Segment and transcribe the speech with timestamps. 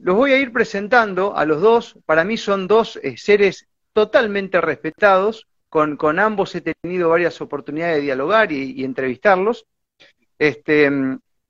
[0.00, 1.98] los voy a ir presentando a los dos.
[2.06, 5.46] Para mí son dos eh, seres totalmente respetados.
[5.68, 9.66] Con, con, ambos he tenido varias oportunidades de dialogar y, y entrevistarlos.
[10.38, 10.90] Este,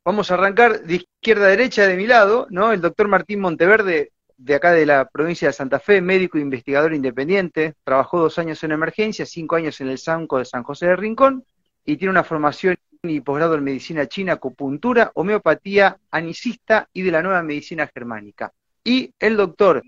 [0.04, 2.72] vamos a arrancar de izquierda a derecha de mi lado, ¿no?
[2.72, 6.95] El doctor Martín Monteverde, de acá de la provincia de Santa Fe, médico e investigador
[6.95, 10.97] independiente, trabajó dos años en emergencia, cinco años en el SANCO de San José de
[10.97, 11.45] Rincón
[11.85, 17.23] y tiene una formación y posgrado en medicina china, acupuntura, homeopatía, anicista y de la
[17.23, 18.53] nueva medicina germánica.
[18.82, 19.82] Y el doctor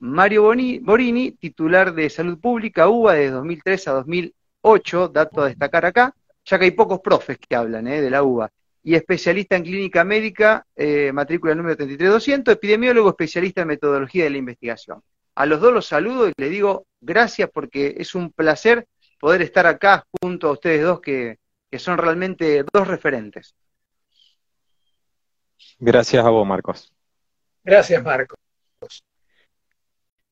[0.00, 6.14] Mario Borini, titular de Salud Pública, UBA, de 2003 a 2008, dato a destacar acá,
[6.44, 8.00] ya que hay pocos profes que hablan ¿eh?
[8.00, 8.50] de la UBA
[8.82, 14.38] y especialista en clínica médica, eh, matrícula número 33200, epidemiólogo especialista en metodología de la
[14.38, 15.02] investigación.
[15.34, 18.86] A los dos los saludo y les digo gracias porque es un placer
[19.18, 21.38] poder estar acá junto a ustedes dos que,
[21.76, 23.54] que son realmente dos referentes.
[25.78, 26.90] Gracias a vos, Marcos.
[27.62, 28.38] Gracias, Marcos.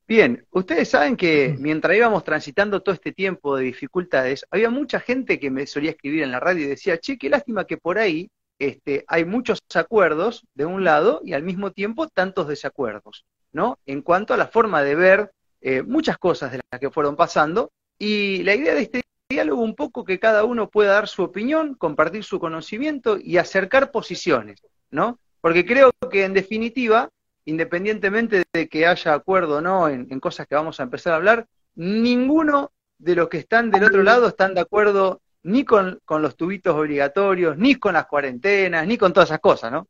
[0.08, 5.38] Bien, ustedes saben que mientras íbamos transitando todo este tiempo de dificultades, había mucha gente
[5.38, 8.30] que me solía escribir en la radio y decía, che, qué lástima que por ahí
[8.58, 13.78] este, hay muchos acuerdos de un lado y al mismo tiempo tantos desacuerdos, ¿no?
[13.84, 17.70] En cuanto a la forma de ver eh, muchas cosas de las que fueron pasando
[17.98, 19.04] y la idea de este
[19.34, 23.90] diálogo un poco que cada uno pueda dar su opinión, compartir su conocimiento y acercar
[23.90, 25.18] posiciones, ¿no?
[25.40, 27.10] Porque creo que en definitiva,
[27.44, 31.46] independientemente de que haya acuerdo o no en, cosas que vamos a empezar a hablar,
[31.74, 36.74] ninguno de los que están del otro lado están de acuerdo ni con, los tubitos
[36.74, 39.88] obligatorios, ni con las cuarentenas, ni con todas esas cosas, ¿no?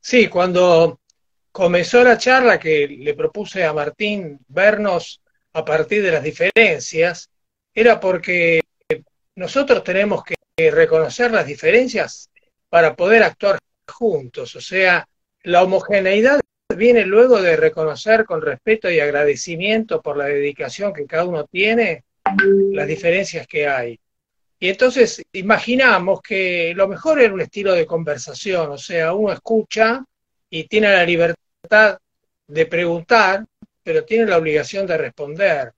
[0.00, 1.00] Sí, cuando
[1.52, 5.20] comenzó la charla que le propuse a Martín vernos
[5.52, 7.30] a partir de las diferencias,
[7.76, 8.62] era porque
[9.34, 12.30] nosotros tenemos que reconocer las diferencias
[12.70, 14.56] para poder actuar juntos.
[14.56, 15.06] O sea,
[15.42, 16.40] la homogeneidad
[16.74, 22.04] viene luego de reconocer con respeto y agradecimiento por la dedicación que cada uno tiene
[22.72, 24.00] las diferencias que hay.
[24.58, 30.02] Y entonces imaginamos que lo mejor era un estilo de conversación, o sea, uno escucha
[30.48, 31.98] y tiene la libertad
[32.46, 33.44] de preguntar,
[33.82, 35.74] pero tiene la obligación de responder.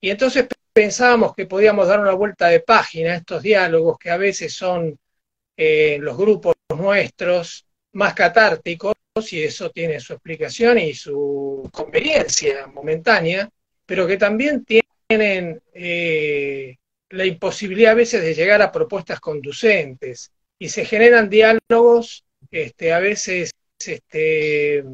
[0.00, 4.16] Y entonces pensábamos que podíamos dar una vuelta de página a estos diálogos que a
[4.16, 4.98] veces son
[5.56, 8.94] eh, los grupos nuestros más catárticos,
[9.30, 13.48] y eso tiene su explicación y su conveniencia momentánea,
[13.84, 16.76] pero que también tiene tienen eh,
[17.10, 20.32] la imposibilidad a veces de llegar a propuestas conducentes.
[20.58, 24.84] Y se generan diálogos este, a veces este,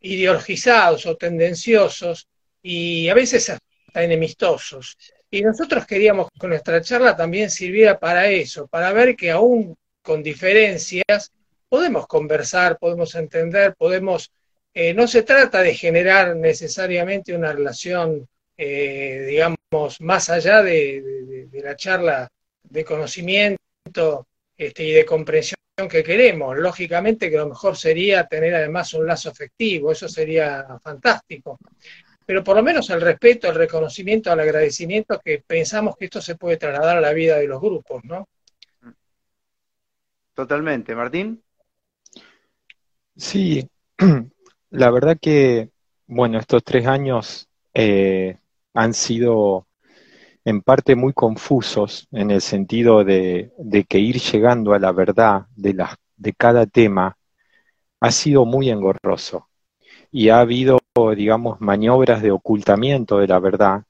[0.00, 2.28] ideologizados o tendenciosos
[2.62, 3.52] y a veces
[3.94, 4.96] enemistosos.
[5.30, 10.22] Y nosotros queríamos que nuestra charla también sirviera para eso, para ver que aún con
[10.22, 11.32] diferencias
[11.68, 14.30] podemos conversar, podemos entender, podemos...
[14.74, 18.26] Eh, no se trata de generar necesariamente una relación
[18.56, 22.28] eh, digamos, más allá de, la charla
[22.62, 25.56] de conocimiento este, y de comprensión
[25.90, 26.56] que queremos.
[26.56, 31.58] Lógicamente que lo mejor sería tener además un lazo afectivo, eso sería fantástico.
[32.26, 36.36] Pero por lo menos el respeto, el reconocimiento, el agradecimiento, que pensamos que esto se
[36.36, 38.28] puede trasladar a la vida de los grupos, ¿no?
[40.34, 40.94] Totalmente.
[40.94, 41.42] Martín.
[43.16, 43.68] Sí,
[44.70, 45.70] la verdad que,
[46.06, 48.38] bueno, estos tres años eh,
[48.74, 49.66] han sido
[50.44, 53.52] en parte muy confusos en el sentido de,
[53.88, 57.16] que ir llegando a la verdad de, la, de cada tema
[58.00, 59.48] ha sido muy engorroso
[60.12, 60.78] y ha habido,
[61.16, 63.82] digamos, maniobras de ocultamiento de la verdad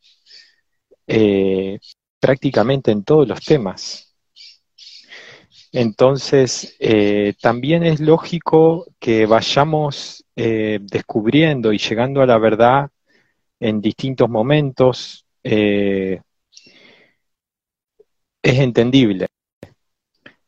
[1.07, 1.81] eh,
[2.21, 4.15] prácticamente en todos los temas.
[5.73, 12.91] Entonces, eh, también es lógico que vayamos eh, descubriendo y llegando a la verdad
[13.61, 16.21] en distintos momentos, es
[18.43, 19.27] entendible.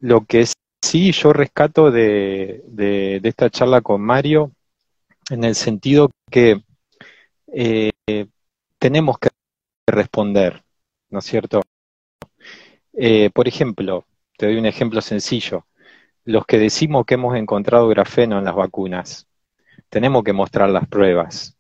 [0.01, 0.47] Lo que
[0.83, 2.63] sí yo rescato de,
[3.25, 4.53] esta charla con Mario,
[5.31, 6.63] en el sentido que
[7.53, 7.93] eh,
[8.79, 9.29] tenemos que
[9.87, 10.63] responder,
[11.11, 11.63] ¿no es cierto?
[12.93, 14.07] Eh, por ejemplo,
[14.37, 15.67] te doy un ejemplo sencillo.
[16.25, 19.27] Los que decimos que hemos encontrado grafeno en las vacunas,
[19.89, 21.57] tenemos que mostrar las pruebas.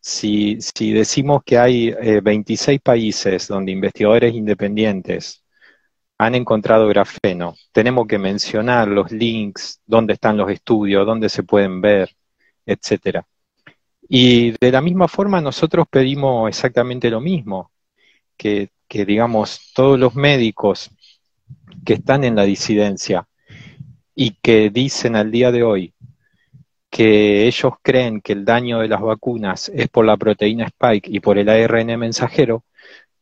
[0.00, 0.58] Si,
[0.92, 1.92] decimos que hay
[2.22, 5.44] 26 eh, países donde investigadores independientes
[6.18, 11.80] han encontrado grafeno, tenemos que mencionar los links, dónde están los estudios, dónde se pueden
[11.80, 12.10] ver,
[12.66, 13.26] etcétera.
[14.08, 17.70] Y de la misma forma nosotros pedimos exactamente lo mismo,
[18.36, 20.90] que, que digamos todos los médicos
[21.84, 23.28] que están en la disidencia
[24.14, 25.94] y que dicen al día de hoy
[26.90, 31.20] que ellos creen que el daño de las vacunas es por la proteína spike y
[31.20, 32.64] por el ARN mensajero,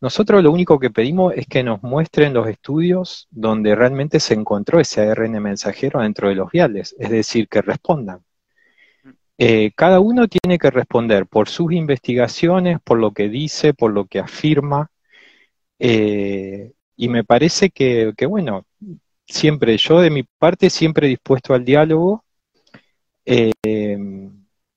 [0.01, 4.79] nosotros lo único que pedimos es que nos muestren los estudios donde realmente se encontró
[4.79, 8.21] ese ARN mensajero dentro de los viales, es decir, que respondan.
[9.39, 14.07] Eh, cada uno tiene que responder por sus investigaciones, por lo que dice, por lo
[14.07, 14.91] que afirma,
[15.79, 18.67] eh, y me parece que, bueno,
[19.27, 22.25] siempre, yo de mi parte, siempre dispuesto al diálogo
[23.25, 23.93] eh,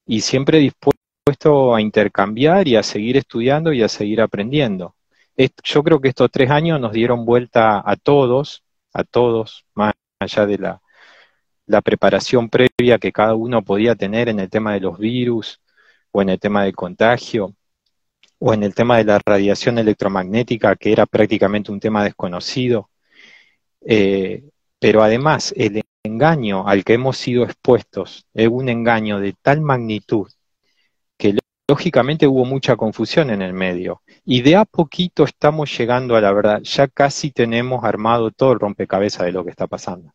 [0.06, 4.96] y siempre dispuesto a intercambiar y a seguir estudiando y a seguir aprendiendo.
[5.63, 8.63] yo creo que estos tres años nos dieron vuelta a todos,
[8.94, 10.81] a todos, más allá de la,
[11.72, 15.62] la preparación previa que cada uno podía tener en el tema de los virus
[16.12, 17.56] o en el tema del contagio
[18.40, 22.90] o en el tema de la radiación electromagnética, que era prácticamente un tema desconocido.
[23.82, 24.44] Eh,
[24.80, 30.28] pero además, el engaño al que hemos sido expuestos es un engaño de tal magnitud
[31.18, 31.38] que
[31.70, 34.02] lógicamente hubo mucha confusión en el medio.
[34.26, 36.62] Y de a poquito estamos llegando a la verdad.
[36.64, 40.12] Ya casi tenemos armado todo el rompecabezas de lo que está pasando.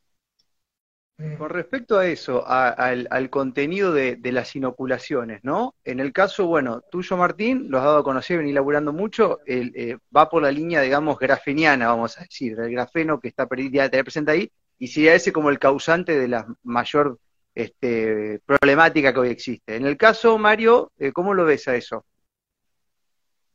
[1.18, 1.36] Mm.
[1.36, 5.74] Con respecto a eso, al, contenido de, las inoculaciones, ¿no?
[5.82, 9.96] En el caso, bueno, tuyo, Martín, lo has dado a conocer, venís laburando mucho, eh,
[10.14, 14.04] va por la línea, digamos, grafeniana, vamos a decir, el grafeno que está ya te
[14.04, 17.18] presenta ahí, y sería ese como el causante de la mayor
[17.54, 19.76] este, problemática que hoy existe.
[19.76, 22.04] En el caso, Mario, eh, ¿cómo lo ves a eso?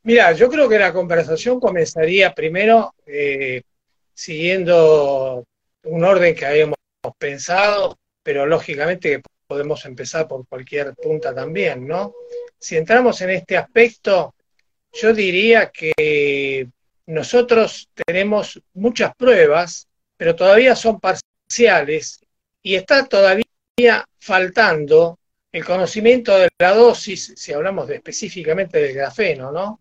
[0.02, 3.62] Mira, yo creo que la conversación comenzaría primero eh,
[4.12, 5.44] siguiendo
[5.84, 6.76] un orden que habíamos
[7.10, 12.14] pensado, pero lógicamente podemos empezar por cualquier punta también, ¿no?
[12.58, 14.34] Si entramos en este aspecto,
[14.92, 16.68] yo diría que
[17.06, 22.20] nosotros tenemos muchas pruebas, pero todavía son parciales
[22.62, 23.44] y está todavía
[24.20, 25.18] faltando
[25.50, 29.80] el conocimiento de la dosis, si hablamos específicamente del grafeno, ¿no?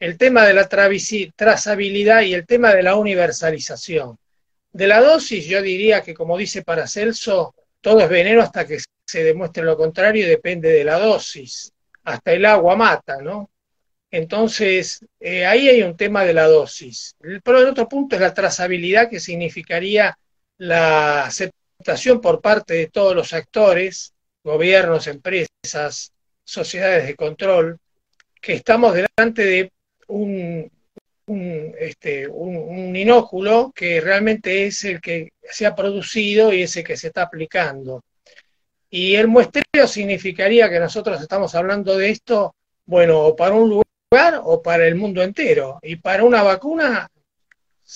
[0.00, 4.18] El tema de la trazabilidad y el tema de la universalización.
[4.78, 9.24] De la dosis, yo diría que, como dice Paracelso, todo es veneno hasta que se
[9.24, 11.72] demuestre lo contrario y depende de la dosis.
[12.04, 13.50] Hasta el agua mata, ¿no?
[14.08, 17.16] Entonces, eh, ahí hay un tema de la dosis.
[17.18, 20.16] Pero el otro punto es la trazabilidad, que significaría
[20.58, 24.14] la aceptación por parte de todos los actores,
[24.44, 26.12] gobiernos, empresas,
[26.44, 27.80] sociedades de control,
[28.40, 29.72] que estamos delante de
[30.06, 30.70] un,
[31.28, 36.84] un, este, un, inóculo que realmente es el que se ha producido y es el
[36.84, 38.02] que se está aplicando.
[38.90, 42.54] Y el muestreo significaría que nosotros estamos hablando de esto,
[42.86, 45.78] bueno, o para un lugar o para el mundo entero.
[45.82, 47.08] Y para una vacuna,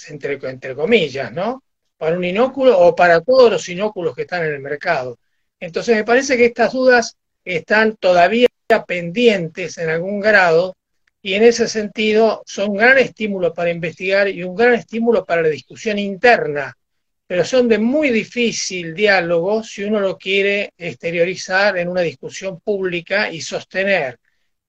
[0.09, 1.63] entre, entre comillas, ¿no?
[1.97, 5.19] Para un inóculo o para todos los inóculos que están en el mercado.
[5.59, 8.49] Entonces me parece que estas dudas están todavía
[8.87, 10.75] pendientes en algún grado
[11.23, 15.43] y en ese sentido son un gran estímulo para investigar y un gran estímulo para
[15.43, 16.77] la discusión interna,
[17.27, 23.31] pero son de muy difícil diálogo si uno lo quiere exteriorizar en una discusión pública
[23.31, 24.19] y sostener.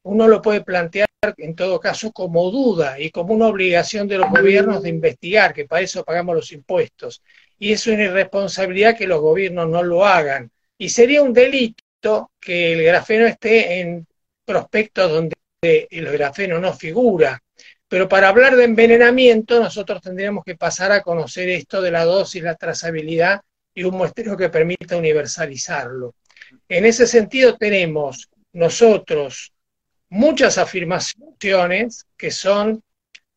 [0.04, 1.08] Uno lo puede plantear
[1.38, 5.66] en todo caso como duda y como una obligación de los gobiernos de investigar, que
[5.66, 7.24] para eso pagamos los impuestos.
[7.58, 10.52] Y es una irresponsabilidad que los gobiernos no lo hagan.
[10.78, 14.06] Y sería un delito que el grafeno esté en
[14.46, 17.42] prospectos donde el grafeno no figura.
[17.88, 22.42] Pero para hablar de envenenamiento, nosotros tendríamos que pasar a conocer esto de la dosis,
[22.42, 23.42] la trazabilidad
[23.74, 26.16] y un muestreo que permita universalizarlo.
[26.68, 29.54] En ese sentido tenemos nosotros
[30.10, 32.84] muchas afirmaciones que son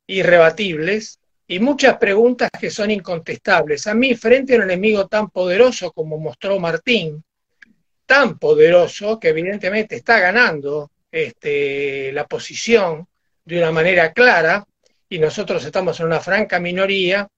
[0.06, 1.18] irrebatibles
[1.48, 3.86] y muchas preguntas que son incontestables.
[3.86, 7.22] A mí, frente a un enemigo tan poderoso como mostró Martín,
[8.04, 13.06] tan poderoso que evidentemente está ganando este, la posición
[13.44, 14.66] de una manera clara,
[15.08, 17.28] y nosotros estamos en una franca minoría,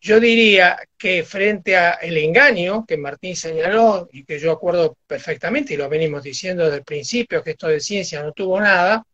[0.00, 5.76] yo diría que frente al engaño que Martín señaló y que yo acuerdo perfectamente, y
[5.78, 9.06] lo venimos diciendo desde el principio, que esto de ciencia no tuvo nada,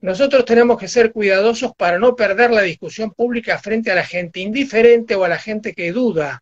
[0.00, 4.38] nosotros tenemos que ser cuidadosos para no perder la discusión pública frente a la gente
[4.38, 6.40] indiferente o a la gente que duda,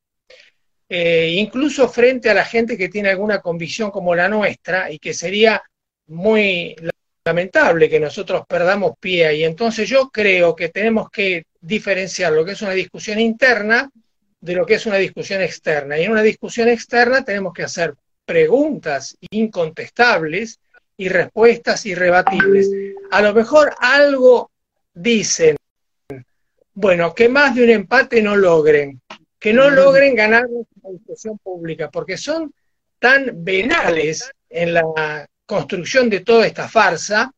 [0.89, 5.15] eh, incluso frente a la gente que tiene alguna convicción como la nuestra y que
[5.15, 5.63] sería
[6.09, 6.77] muy
[7.25, 12.53] lamentable que nosotros perdamos pie y entonces yo creo que tenemos que diferenciar lo que
[12.53, 13.91] es una discusión interna
[14.41, 15.99] de lo que es una discusión externa.
[15.99, 17.95] Y en una discusión externa tenemos que hacer
[18.25, 20.61] preguntas incontestables
[20.97, 22.71] y respuestas irrebatibles.
[23.11, 24.51] A lo mejor algo
[24.95, 25.57] dicen,
[26.75, 29.01] bueno, que más de un empate no logren,
[29.39, 30.47] que no logren ganar
[30.83, 32.53] la discusión pública, porque son
[32.99, 37.33] tan venales en la construcción de toda esta farsa,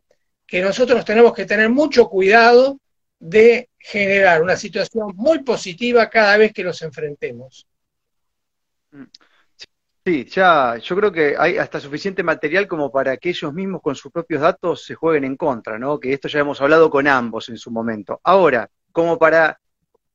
[0.47, 2.81] que nosotros tenemos que tener mucho cuidado
[3.19, 7.67] de generar una situación muy positiva cada vez que los enfrentemos.
[10.05, 13.95] Sí, ya yo creo que hay hasta suficiente material como para que ellos mismos con
[13.95, 16.01] sus propios datos se jueguen en contra, ¿no?
[16.01, 18.19] Que esto ya hemos hablado con ambos en su momento.
[18.25, 19.61] Ahora, como para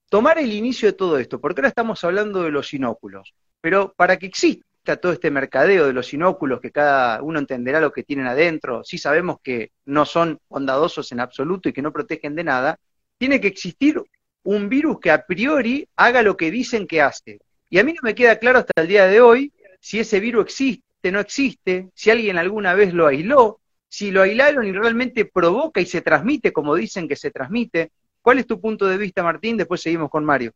[0.10, 4.18] tomar el inicio de todo esto, porque ahora estamos hablando de los inóculos, pero para
[4.18, 8.28] que exista todo este mercadeo de los inóculos, que cada uno entenderá lo que tienen
[8.28, 12.80] adentro, sí sabemos que no son bondadosos en absoluto y que no protegen de nada,
[13.18, 14.02] tiene que existir
[14.44, 17.40] un virus que a priori haga lo que dicen que hace.
[17.70, 20.46] Y a mí no me queda claro hasta el día de hoy si ese virus
[20.46, 25.80] existe, no existe, si alguien alguna vez lo aisló, si lo aislaron y realmente provoca
[25.80, 27.92] y se transmite como dicen que se transmite.
[28.22, 29.58] ¿Cuál es tu punto de vista, Martín?
[29.58, 30.54] Después seguimos con Mario.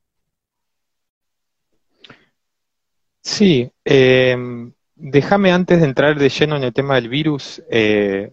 [3.27, 8.31] Sí, em, déjame antes de entrar de lleno en el tema del virus, eh,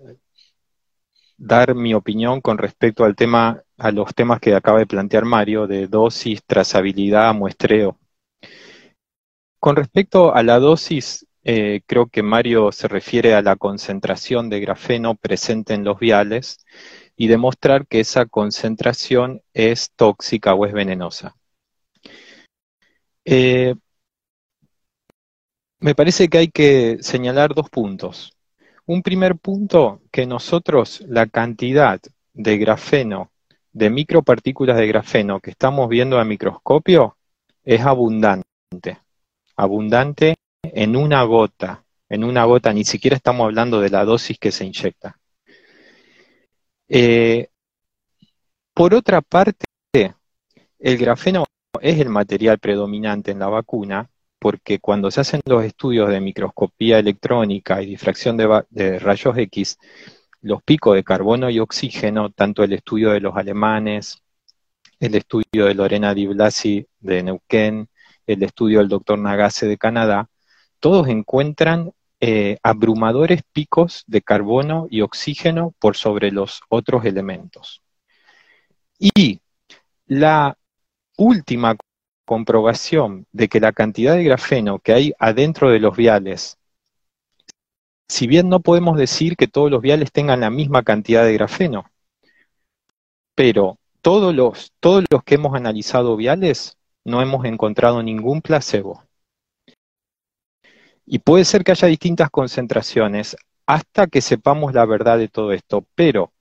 [1.36, 5.66] dar mi opinión con respecto al tema, a los temas que acaba de plantear Mario,
[5.66, 7.98] de dosis, trazabilidad, muestreo.
[9.58, 14.60] Con respecto a la dosis, eh, creo que Mario se refiere a la concentración de
[14.60, 16.64] grafeno presente en los viales
[17.16, 21.34] y demostrar que esa concentración es tóxica o es venenosa.
[23.24, 23.74] Eh,
[25.84, 28.32] me parece que hay que señalar dos puntos.
[28.86, 32.00] Un primer punto, que nosotros la cantidad
[32.32, 33.32] de grafeno,
[33.70, 37.18] de micropartículas de grafeno que estamos viendo a microscopio
[37.62, 38.46] es abundante.
[39.56, 41.84] Abundante en una gota.
[42.08, 45.18] En una gota, ni siquiera estamos hablando de la dosis que se inyecta.
[46.88, 47.48] Eh,
[48.72, 49.66] por otra parte,
[50.78, 51.44] el grafeno
[51.78, 54.08] es el material predominante en la vacuna
[54.44, 59.78] porque cuando se hacen los estudios de microscopía electrónica y difracción de, rayos X,
[60.42, 64.22] los picos de carbono y oxígeno, tanto el estudio de los alemanes,
[65.00, 67.88] el estudio de Lorena Di Blasi de Neuquén,
[68.26, 70.28] el estudio del doctor Nagase de Canadá,
[70.78, 77.80] todos encuentran eh, abrumadores picos de carbono y oxígeno por sobre los otros elementos.
[78.98, 79.40] Y
[80.04, 80.54] la
[81.16, 81.76] última
[82.24, 86.58] comprobación de que la cantidad de grafeno que hay adentro de los viales,
[88.08, 91.84] si bien no podemos decir que todos los viales tengan la misma cantidad de grafeno,
[93.34, 99.02] pero todos los, todos los que hemos analizado viales no hemos encontrado ningún placebo.
[101.06, 105.86] Y puede ser que haya distintas concentraciones hasta que sepamos la verdad de todo esto,
[105.94, 106.32] pero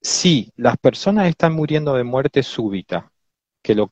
[0.00, 3.12] si las personas están muriendo de muerte súbita,
[3.62, 3.88] que lo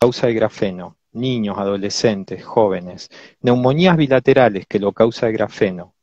[0.00, 3.10] causa el grafeno, niños, adolescentes, jóvenes,
[3.42, 5.94] neumonías bilaterales que lo causa el grafeno,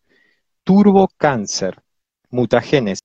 [0.63, 1.81] turbocáncer,
[2.29, 3.01] mutagénesis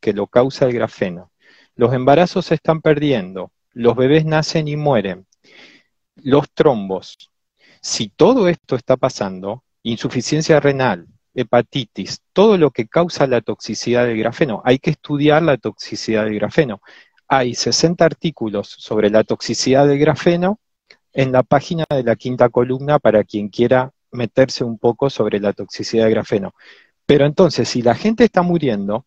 [0.00, 1.32] que lo causa el grafeno,
[1.74, 5.26] los embarazos se están perdiendo, los bebés nacen y mueren,
[6.14, 7.16] los trombos.
[7.80, 14.18] Si todo esto está pasando, insuficiencia renal, hepatitis, todo lo que causa la toxicidad del
[14.18, 16.80] grafeno, hay que estudiar la toxicidad del grafeno
[17.28, 20.58] hay 60 artículos sobre la toxicidad del grafeno
[21.12, 25.52] en la página de la quinta columna para quien quiera meterse un poco sobre la
[25.52, 26.54] toxicidad del grafeno.
[27.06, 29.06] Pero entonces, si la gente está muriendo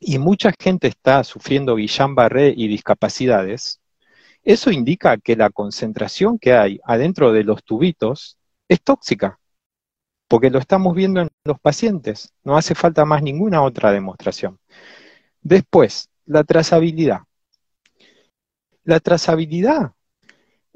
[0.00, 3.80] y mucha gente está sufriendo Guillain-Barré y discapacidades,
[4.42, 9.38] eso indica que la concentración que hay adentro de los tubitos es tóxica,
[10.26, 14.58] porque lo estamos viendo en los pacientes, no hace falta más ninguna otra demostración.
[15.42, 17.20] Después, la trazabilidad.
[18.84, 19.92] La trazabilidad,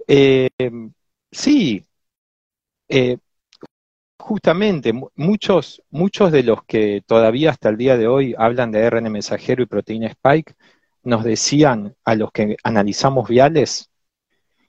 [0.06, 0.48] eh,
[1.32, 1.84] sí,
[2.88, 3.18] eh,
[4.18, 9.10] justamente muchos, muchos de los que todavía hasta el día de hoy hablan de ARN
[9.10, 10.54] mensajero y proteína spike,
[11.02, 13.90] nos decían a los que analizamos viales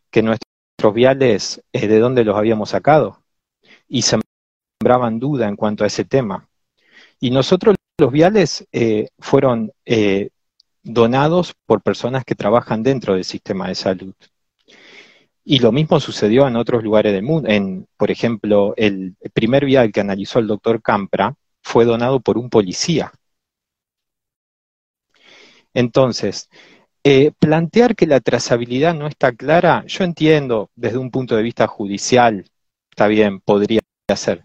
[0.10, 3.24] que nuestros viales, eh, ¿de dónde los habíamos sacado?
[3.88, 6.50] Y sembraban duda en cuanto a ese tema.
[7.20, 8.68] Y nosotros los viales
[9.20, 9.72] fueron
[10.88, 14.14] donados por personas que trabajan dentro del sistema de salud.
[15.44, 17.50] Y lo mismo sucedió en otros lugares del mundo.
[17.50, 22.50] En, por ejemplo, el primer vial que analizó el doctor Campra fue donado por un
[22.50, 23.12] policía.
[25.74, 26.50] Entonces,
[27.04, 31.68] eh, plantear que la trazabilidad no está clara, yo entiendo desde un punto de vista
[31.68, 32.46] judicial,
[32.90, 33.82] está bien, podría
[34.16, 34.44] ser,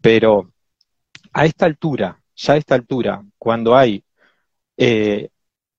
[0.00, 0.52] pero
[1.32, 4.04] a esta altura, ya a esta altura, cuando hay
[4.76, 5.30] eh,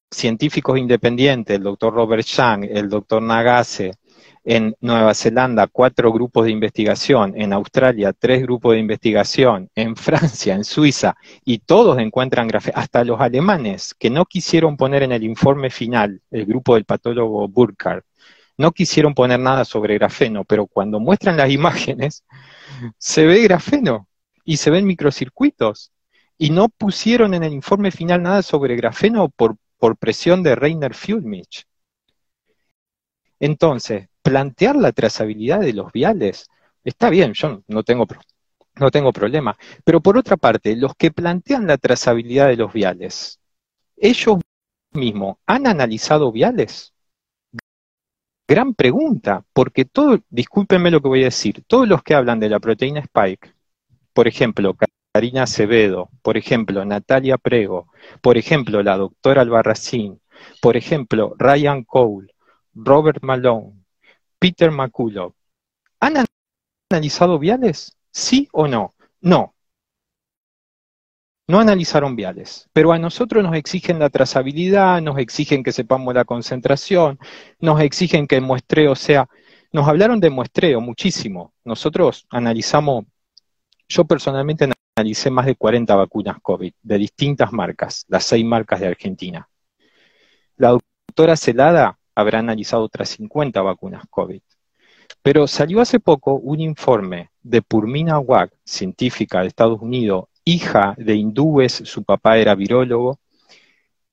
[0.09, 3.93] científicos independientes, el doctor Robert Chang, el doctor Nagase,
[4.43, 10.55] en Nueva Zelanda cuatro grupos de investigación, en Australia tres grupos de investigación, en Francia,
[10.55, 15.23] en Suiza, y todos encuentran grafeno, hasta los alemanes que no quisieron poner en el
[15.23, 18.05] informe final, el grupo del patólogo Burkhardt,
[18.57, 22.23] no quisieron poner nada sobre grafeno, pero cuando muestran las imágenes,
[22.97, 24.07] se ve grafeno
[24.43, 25.91] y se ven microcircuitos.
[26.39, 30.93] Y no pusieron en el informe final nada sobre grafeno por, por presión de Reiner
[30.93, 31.65] Fulmich.
[33.39, 36.49] Entonces, plantear la trazabilidad de los viales,
[36.83, 38.07] está bien, yo no tengo,
[38.75, 39.57] no tengo problema.
[39.83, 43.39] Pero por otra parte, los que plantean la trazabilidad de los viales,
[43.95, 44.37] ellos
[44.91, 46.93] mismos han analizado viales.
[48.47, 52.49] Gran pregunta, porque todo, discúlpenme lo que voy a decir, todos los que hablan de
[52.49, 53.53] la proteína Spike,
[54.13, 54.75] por ejemplo,
[55.17, 57.87] Karina Acevedo, por ejemplo, Natalia Prego,
[58.21, 60.21] por ejemplo, la doctora Albarracín,
[60.61, 62.27] por ejemplo, Ryan Cole,
[62.75, 63.83] Robert Malone,
[64.37, 65.33] Peter McCullough,
[65.99, 66.23] ¿han
[66.91, 67.97] analizado viales?
[68.11, 68.93] ¿Sí o no?
[69.19, 69.55] No.
[71.47, 76.25] No analizaron viales, pero a nosotros nos exigen la trazabilidad, nos exigen que sepamos la
[76.25, 77.17] concentración,
[77.59, 79.27] nos exigen que el muestreo sea...
[79.73, 81.53] Nos hablaron de muestreo muchísimo.
[81.65, 83.05] Nosotros analizamos,
[83.89, 84.67] yo personalmente
[84.97, 89.47] analicé más de 40 vacunas COVID de distintas marcas, las seis marcas de Argentina.
[90.55, 94.41] La doctora Celada habrá analizado otras 50 vacunas COVID.
[95.21, 101.15] Pero salió hace poco un informe de Purmina Wag, científica de Estados Unidos, hija de
[101.15, 103.19] hindúes, su papá era virólogo,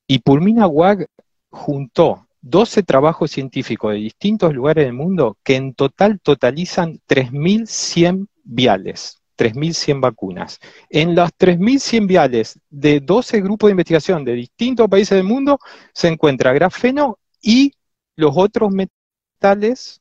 [0.07, 1.07] y Purmina Wag
[1.49, 9.24] juntó 12 trabajos científicos de distintos lugares del mundo que en total totalizan 3.100 viales,
[9.37, 10.59] 3.100 vacunas.
[10.89, 15.59] En las 3.100 viales de 12 grupos de investigación de distintos países del mundo
[15.93, 17.73] se encuentra grafeno y
[18.17, 20.01] los otros metales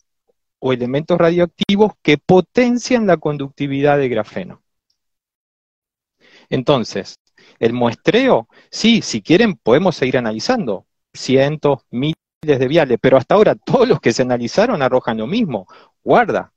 [0.59, 4.61] o elementos radioactivos que potencian la conductividad de grafeno.
[6.49, 7.19] Entonces,
[7.59, 13.55] el muestreo, sí, si quieren podemos seguir analizando cientos, miles de viales, pero hasta ahora
[13.55, 15.67] todos los que se analizaron arrojan lo mismo,
[16.03, 16.53] guarda.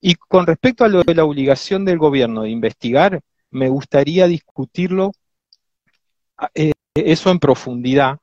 [0.00, 5.12] Y con respecto a lo de la obligación del gobierno de investigar, me gustaría discutirlo
[6.54, 8.18] eh, eso en profundidad,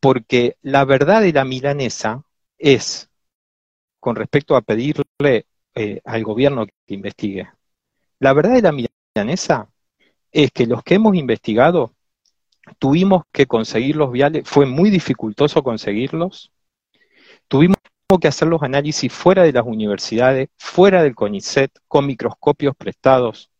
[0.00, 2.22] porque la verdad de la milanesa
[2.58, 3.08] es,
[3.98, 7.48] con respecto a pedirle eh, al gobierno que investigue,
[8.18, 9.70] la verdad de la milanesa
[10.32, 11.94] es que los que hemos investigado
[12.78, 16.52] tuvimos que conseguir los viales, fue muy dificultoso conseguirlos,
[17.48, 17.76] tuvimos
[18.20, 23.50] que hacer los análisis fuera de las universidades, fuera del CONICET, con microscopios prestados.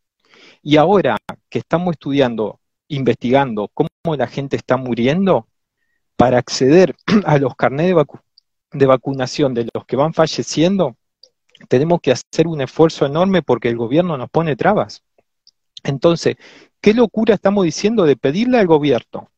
[0.63, 1.17] Y ahora
[1.49, 5.47] que estamos estudiando, investigando cómo la gente está muriendo,
[6.15, 7.93] para acceder a los carnés
[8.71, 10.95] de, vacunación de los que van falleciendo,
[11.67, 15.03] tenemos que hacer un esfuerzo enorme porque el gobierno nos pone trabas.
[15.83, 16.37] Entonces,
[16.79, 19.29] ¿qué locura estamos diciendo de pedirle al gobierno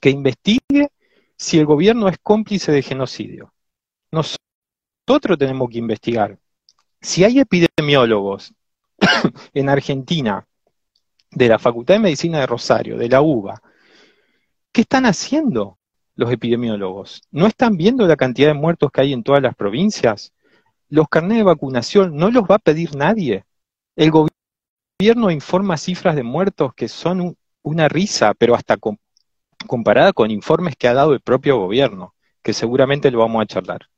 [0.00, 0.90] que investigue
[1.36, 3.53] si el gobierno es cómplice de genocidio?
[4.14, 6.38] Nosotros tenemos que investigar.
[7.00, 8.54] Si hay epidemiólogos
[9.54, 10.46] en Argentina,
[11.30, 13.60] de la Facultad de Medicina de Rosario, de la UBA,
[14.72, 15.78] ¿qué están haciendo?
[16.16, 17.22] los epidemiólogos?
[17.30, 20.32] ¿No están viendo la cantidad de muertos que hay en todas las provincias?
[20.88, 23.44] Los carnés de vacunación no los va a pedir nadie.
[23.96, 28.76] El gobierno informa cifras de muertos que son una risa, pero hasta
[29.66, 33.88] comparada con informes que ha dado el propio gobierno, que seguramente lo vamos a charlar.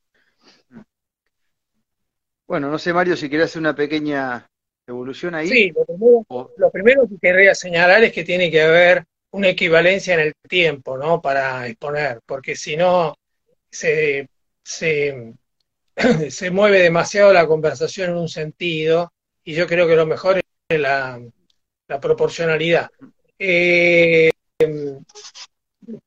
[2.46, 4.46] Bueno, no sé, Mario, si quieres hacer una pequeña
[4.86, 5.48] evolución ahí.
[5.48, 10.14] Sí, lo primero, lo primero que querría señalar es que tiene que haber una equivalencia
[10.14, 11.20] en el tiempo, ¿no?
[11.20, 13.16] Para exponer, porque si no
[13.68, 14.28] se,
[14.62, 15.34] se,
[16.52, 21.20] mueve demasiado la conversación en un sentido y yo creo que lo mejor es la,
[22.00, 22.90] proporcionalidad.
[23.38, 24.30] Eh,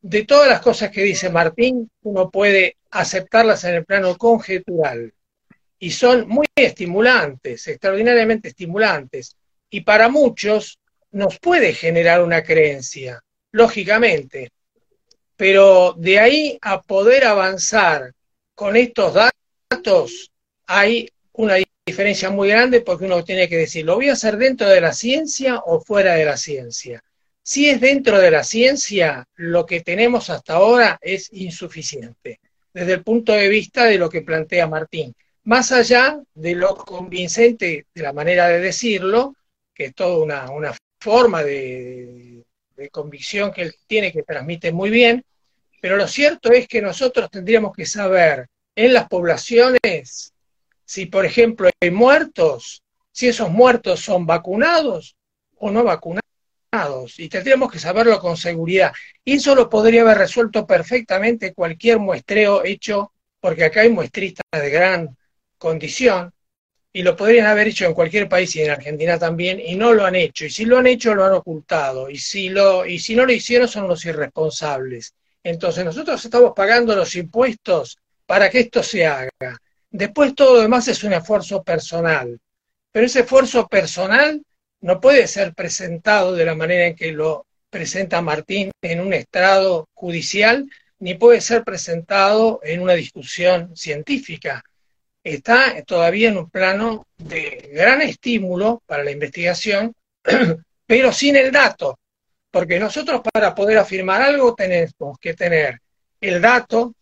[0.02, 5.14] de todas las cosas que dice Martín, uno puede aceptarlas en el plano conjetural
[5.80, 9.36] y son muy estimulantes, extraordinariamente estimulantes.
[9.70, 10.80] Y para muchos
[11.12, 14.52] nos puede generar una creencia, lógicamente,
[15.36, 18.12] pero de ahí a poder avanzar
[18.54, 20.32] con estos datos
[20.68, 24.68] hay una diferencia muy grande porque uno tiene que decir, ¿lo voy a hacer dentro
[24.68, 27.02] de la ciencia o fuera de la ciencia?
[27.42, 32.40] Si es dentro de la ciencia, lo que tenemos hasta ahora es insuficiente,
[32.74, 35.16] desde el punto de vista de lo que plantea Martín.
[35.50, 39.34] Más allá de lo convincente de la manera de decirlo,
[39.74, 42.46] que es toda una, una forma de,
[42.92, 45.26] convicción que él tiene, que transmite muy bien,
[45.82, 50.36] pero lo cierto es que nosotros tendríamos que saber en las poblaciones,
[50.86, 55.16] si por ejemplo hay muertos, si esos muertos son vacunados
[55.56, 56.22] o no vacunados.
[57.18, 58.94] Y tendríamos que saberlo con seguridad.
[59.26, 64.70] Y eso lo podría haber resuelto perfectamente cualquier muestreo hecho, porque acá hay muestristas de
[64.70, 65.18] gran
[65.60, 66.34] condición,
[66.92, 70.06] y lo podrían haber hecho en cualquier país y en Argentina también, y no lo
[70.06, 70.46] han hecho.
[70.46, 72.10] Y si lo han hecho, lo han ocultado.
[72.10, 75.14] Y si, lo, y si no lo hicieron, son los irresponsables.
[75.44, 79.62] Entonces nosotros estamos pagando los impuestos para que esto se haga.
[79.92, 82.40] Después todo lo demás es un esfuerzo personal.
[82.92, 84.42] Pero ese esfuerzo personal
[84.82, 89.88] no puede ser presentado de la manera en que lo presenta Martín en un estrado
[89.94, 90.68] judicial,
[90.98, 94.64] ni puede ser presentado en una discusión científica
[95.34, 99.94] está todavía en un plano de gran estímulo para la investigación,
[100.86, 102.00] pero sin el dato,
[102.52, 105.80] porque nosotros para poder afirmar algo tenemos que tener
[106.22, 106.94] el dato,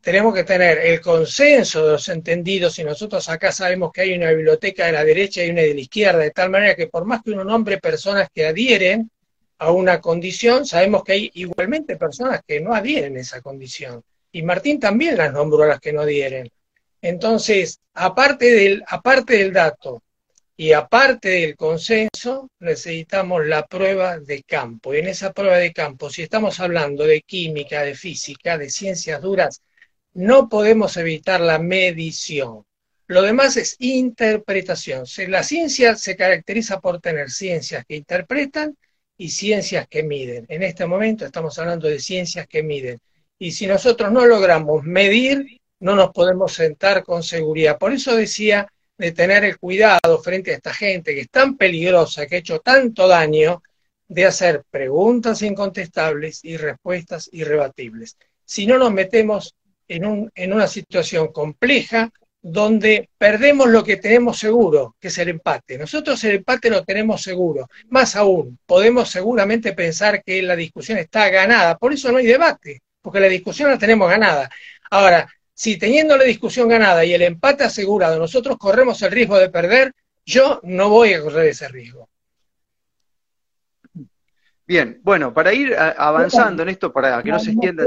[0.00, 4.30] tenemos que tener el consenso de los entendidos, y nosotros acá sabemos que hay una
[4.30, 7.22] biblioteca de la derecha y una de la izquierda, de tal manera que por más
[7.22, 9.10] que uno nombre personas que adhieren
[9.58, 14.02] a una condición, sabemos que hay igualmente personas que no adhieren a esa condición.
[14.32, 16.50] Y Martín también las nombró a las que no adhieren.
[17.02, 20.02] Entonces, aparte del, aparte del dato
[20.56, 24.94] y aparte del consenso, necesitamos la prueba de campo.
[24.94, 29.22] Y en esa prueba de campo, si estamos hablando de química, de física, de ciencias
[29.22, 29.62] duras,
[30.12, 32.64] no podemos evitar la medición.
[33.06, 35.04] Lo demás es interpretación.
[35.28, 38.76] La ciencia se caracteriza por tener ciencias que interpretan
[39.16, 40.46] y ciencias que miden.
[40.48, 43.00] En este momento estamos hablando de ciencias que miden.
[43.38, 47.78] Y si nosotros no logramos medir, no nos podemos sentar con seguridad.
[47.78, 48.66] Por eso decía
[48.96, 52.60] de tener el cuidado frente a esta gente que es tan peligrosa, que ha hecho
[52.60, 53.62] tanto daño,
[54.06, 58.16] de hacer preguntas incontestables y respuestas irrebatibles.
[58.44, 59.54] Si no nos metemos
[59.88, 62.10] en, un, en una situación compleja
[62.42, 65.76] donde perdemos lo que tenemos seguro, que es el empate.
[65.76, 67.68] Nosotros el empate lo tenemos seguro.
[67.88, 71.76] Más aún, podemos seguramente pensar que la discusión está ganada.
[71.76, 74.50] Por eso no hay debate, porque la discusión la tenemos ganada.
[74.90, 75.28] Ahora,
[75.60, 79.94] si teniendo la discusión ganada y el empate asegurado nosotros corremos el riesgo de perder,
[80.24, 82.08] yo no voy a correr ese riesgo.
[84.66, 87.84] Bien, bueno, para ir avanzando en esto, para que no, se extienda.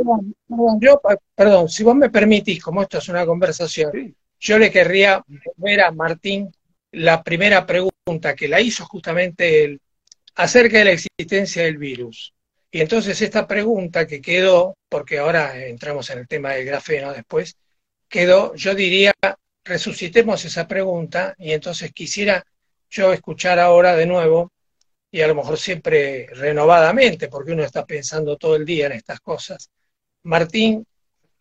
[1.34, 5.24] Perdón, si vos me permitís, como esto es una conversación, yo le querría
[5.56, 6.52] ver a Martín
[6.92, 9.82] la primera pregunta que la hizo justamente él
[10.36, 12.36] acerca de la existencia del virus.
[12.70, 17.58] Y entonces esta pregunta que quedó, porque ahora entramos en el tema del grafeno después,
[18.14, 19.12] quedó, yo diría,
[19.66, 22.46] resucitemos esa pregunta y entonces quisiera
[22.88, 24.52] yo escuchar ahora de nuevo,
[25.10, 29.20] y a lo mejor siempre renovadamente, porque uno está pensando todo el día en estas
[29.20, 29.72] cosas.
[30.22, 30.86] Martín,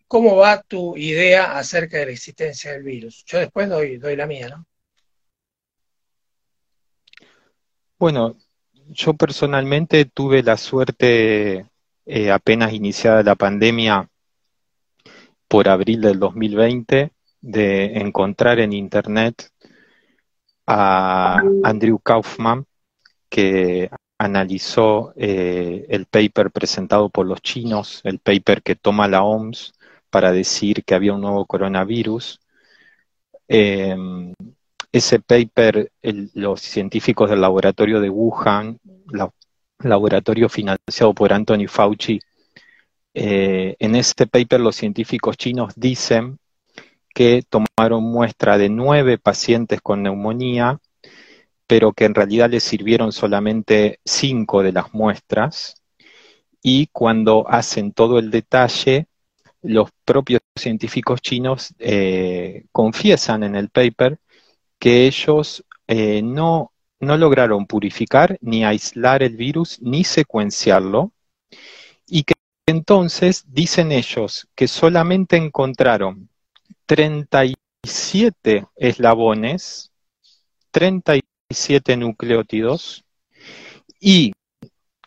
[0.08, 3.22] ¿cómo va tu idea acerca de la existencia del virus?
[3.26, 4.64] Yo después doy, doy la mía, ¿no?
[7.98, 8.38] Bueno,
[8.88, 11.66] yo personalmente tuve la suerte,
[12.06, 14.08] eh, apenas iniciada la pandemia,
[15.52, 17.12] por abril del 2020
[17.42, 19.50] de encontrar en Internet
[20.66, 22.64] a Andrew Kaufman,
[23.28, 29.74] que analizó eh, el paper presentado por los chinos, el paper que toma la OMS
[30.08, 32.40] para decir que había un nuevo coronavirus.
[33.46, 34.32] Em,
[34.90, 35.92] ese paper,
[36.32, 38.78] los científicos del laboratorio de Wuhan,
[39.80, 42.20] laboratorio financiado por Anthony Fauci,
[43.14, 46.38] eh, en este paper los científicos chinos dicen
[47.14, 50.81] que tomaron muestra de nueve pacientes con neumonía,
[51.66, 55.83] pero que en realidad les sirvieron solamente cinco de las muestras.
[56.62, 59.07] Y cuando hacen todo el detalle,
[59.62, 64.18] los propios científicos chinos eh, confiesan en el paper
[64.79, 71.12] que ellos eh, no, no lograron purificar ni aislar el virus ni secuenciarlo
[72.07, 72.35] y que
[72.72, 76.28] entonces dicen ellos que solamente encontraron
[76.87, 79.92] 37 eslabones,
[80.70, 83.04] 37 nucleótidos,
[84.00, 84.32] y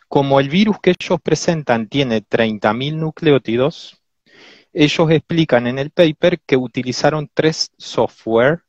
[0.08, 4.00] como el virus que ellos presentan tiene 30.000 nucleótidos,
[4.72, 8.62] ellos explican en el paper que utilizaron tres software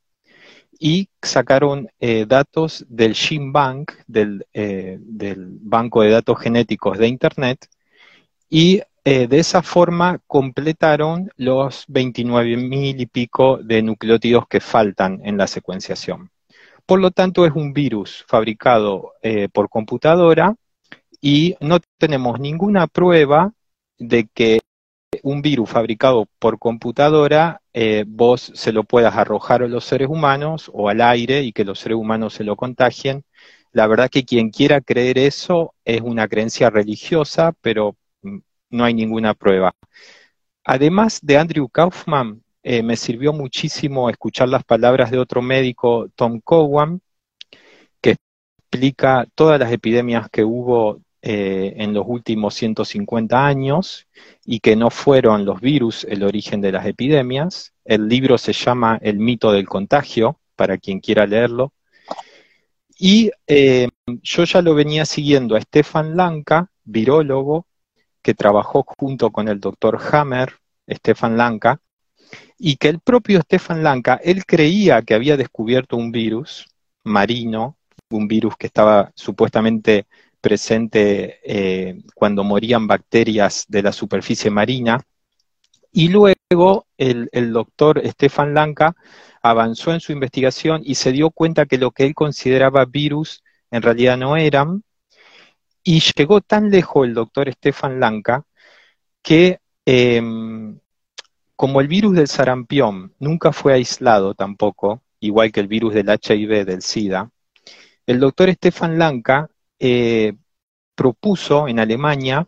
[0.79, 7.07] y sacaron eh, datos del Gene Bank, del, eh, del banco de datos genéticos de
[7.07, 7.67] Internet,
[8.49, 15.21] y eh, de esa forma completaron los 29 mil y pico de nucleótidos que faltan
[15.23, 16.29] en la secuenciación.
[16.85, 20.55] Por lo tanto, es un virus fabricado eh, por computadora
[21.21, 23.53] y no tenemos ninguna prueba
[23.97, 24.59] de que
[25.23, 30.69] un virus fabricado por computadora, eh, vos se lo puedas arrojar a los seres humanos
[30.73, 33.23] o al aire y que los seres humanos se lo contagien.
[33.71, 37.95] La verdad que quien quiera creer eso es una creencia religiosa, pero
[38.69, 39.73] no hay ninguna prueba.
[40.63, 46.41] Además de Andrew Kaufman, eh, me sirvió muchísimo escuchar las palabras de otro médico, Tom
[46.43, 47.01] Cowan,
[48.01, 48.17] que
[48.59, 54.07] explica todas las epidemias que hubo eh, en los últimos 150 años
[54.45, 57.73] y que no fueron los virus el origen de las epidemias.
[57.85, 61.71] El libro se llama El mito del contagio, para quien quiera leerlo.
[62.99, 63.87] Y eh,
[64.23, 67.66] yo ya lo venía siguiendo a Stefan Lanka, virólogo,
[68.27, 70.51] que trabajó junto con el doctor Hammer,
[70.85, 71.79] Stefan Lanka,
[72.59, 76.65] y que el propio Stefan Lanka, él creía que había descubierto un virus
[77.05, 77.77] marino,
[78.09, 80.07] un virus que estaba supuestamente
[80.41, 84.99] presente eh, cuando morían bacterias de la superficie marina,
[85.93, 88.93] y luego el, el doctor Stefan Lanka
[89.41, 93.83] avanzó en su investigación y se dio cuenta que lo que él consideraba virus en
[93.83, 94.83] realidad no eran,
[95.87, 98.43] y llegó tan lejos el doctor Stefan Lanka
[99.21, 100.77] que em,
[101.55, 106.65] como el virus del sarampión nunca fue aislado tampoco, igual que el virus del HIV,
[106.65, 107.31] del SIDA,
[108.05, 110.33] el doctor Stefan Lanka eh,
[110.93, 112.45] propuso en Alemania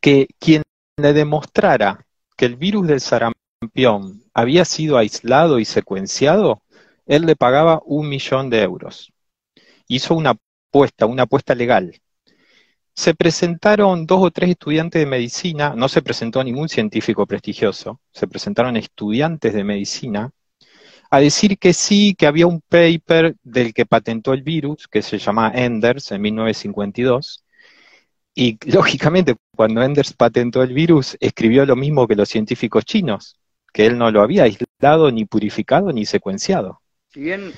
[0.00, 0.62] que quien
[0.96, 2.04] le demostrara
[2.36, 6.62] que el virus del sarampión había sido aislado y secuenciado,
[7.06, 9.12] él le pagaba un millón de euros.
[9.86, 10.36] Hizo una
[10.70, 12.00] apuesta, una apuesta legal
[12.94, 18.26] se presentaron dos o tres estudiantes de medicina, no se presentó ningún científico prestigioso, se
[18.26, 20.30] presentaron estudiantes de medicina
[21.10, 25.18] a decir que sí, que había un paper del que patentó el virus, que se
[25.18, 27.44] llama Enders en 1952,
[28.34, 33.36] y lógicamente cuando Enders patentó el virus escribió lo mismo que los científicos chinos,
[33.72, 36.80] que él no lo había aislado, ni purificado, ni secuenciado.
[37.08, 37.52] Si bien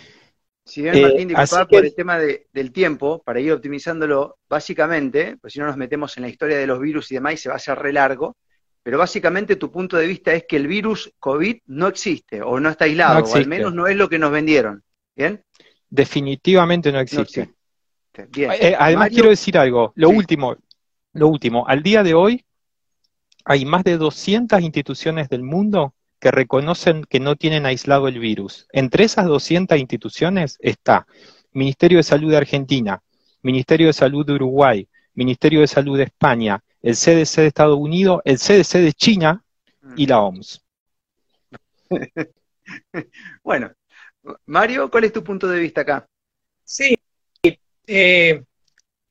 [0.64, 5.52] si bien eh, Martín, disculpa por el tema del tiempo, para ir optimizándolo, básicamente, pues
[5.52, 7.56] si no nos metemos en la historia de los virus y demás, se va a
[7.56, 8.36] hacer re largo,
[8.82, 12.70] pero básicamente tu punto de vista es que el virus COVID no existe, o no
[12.70, 14.82] está aislado, o al menos no es lo que nos vendieron.
[15.14, 15.42] ¿Bien?
[15.90, 17.52] Definitivamente no existe.
[18.14, 20.56] Eh, además quiero decir algo, lo último,
[21.12, 22.44] lo último, al día de hoy
[23.44, 28.68] hay más de 200 instituciones del mundo que reconocen que no tienen aislado el virus.
[28.72, 31.04] Entre esas 200 instituciones está
[31.50, 33.02] Ministerio de Salud de Argentina,
[33.42, 38.20] Ministerio de Salud de Uruguay, Ministerio de Salud de España, el CDC de Estados Unidos,
[38.24, 39.44] el CDC de China
[39.96, 40.64] y la OMS.
[43.42, 43.72] bueno,
[44.46, 46.06] Mario, ¿cuál es tu punto de vista acá?
[46.62, 46.96] Sí,
[47.84, 48.44] eh,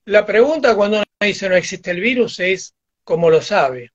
[0.06, 3.91] la pregunta cuando uno dice no existe el virus es cómo lo sabe.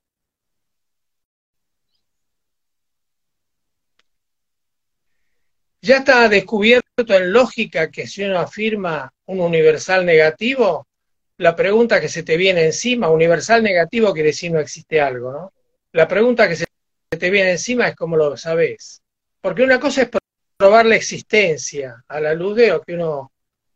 [5.87, 10.89] Ya está descubierto en lógica que si uno afirma un universal negativo,
[11.37, 15.53] la pregunta que se te viene encima, universal negativo quiere decir no existe algo, ¿no?
[15.93, 16.67] La pregunta que se
[17.09, 19.01] te viene encima es cómo lo sabes.
[19.41, 20.09] Porque una cosa es
[20.57, 23.31] probar la existencia a la luz de lo que uno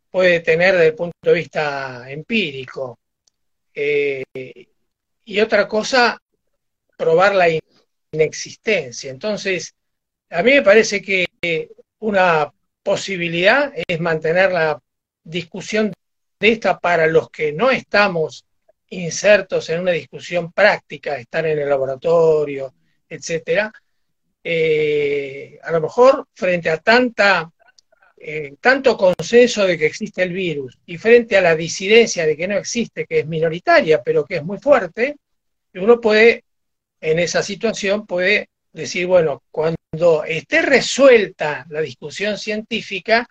[0.09, 2.99] puede tener desde el punto de vista empírico.
[3.73, 4.25] Eh,
[5.23, 6.21] y otra cosa,
[6.97, 7.47] probar la
[8.11, 9.11] inexistencia.
[9.11, 9.73] Entonces,
[10.29, 11.25] a mí me parece que
[12.01, 12.51] una
[12.83, 14.81] posibilidad es mantener la
[15.23, 15.93] discusión
[16.39, 18.45] de esta para los que no estamos
[18.89, 22.73] insertos en una discusión práctica, estar en el laboratorio,
[23.07, 23.71] etcétera,
[24.43, 27.51] eh, a lo mejor frente a tanta
[28.23, 32.47] eh, tanto consenso de que existe el virus y frente a la disidencia de que
[32.47, 35.17] no existe, que es minoritaria, pero que es muy fuerte,
[35.73, 36.43] uno puede,
[36.99, 43.27] en esa situación, puede decir, bueno, cuando esté resuelta la discusión científica,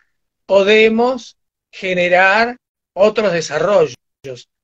[0.47, 1.37] podemos
[1.71, 2.57] generar
[2.93, 3.95] otros desarrollos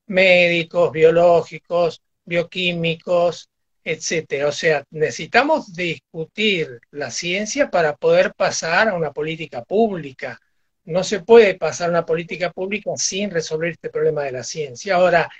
[0.06, 3.48] médicos, biológicos, bioquímicos,
[3.84, 4.48] etcétera.
[4.48, 10.40] O sea, necesitamos discutir la ciencia para poder pasar a una política pública.
[10.84, 14.96] No se puede pasar a una política pública sin resolver este problema de la ciencia.
[14.96, 15.30] Ahora,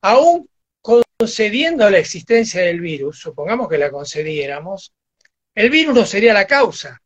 [0.00, 0.48] aún
[0.80, 4.92] concediendo la existencia del virus, supongamos que la concediéramos,
[5.54, 7.00] el virus no sería la causa.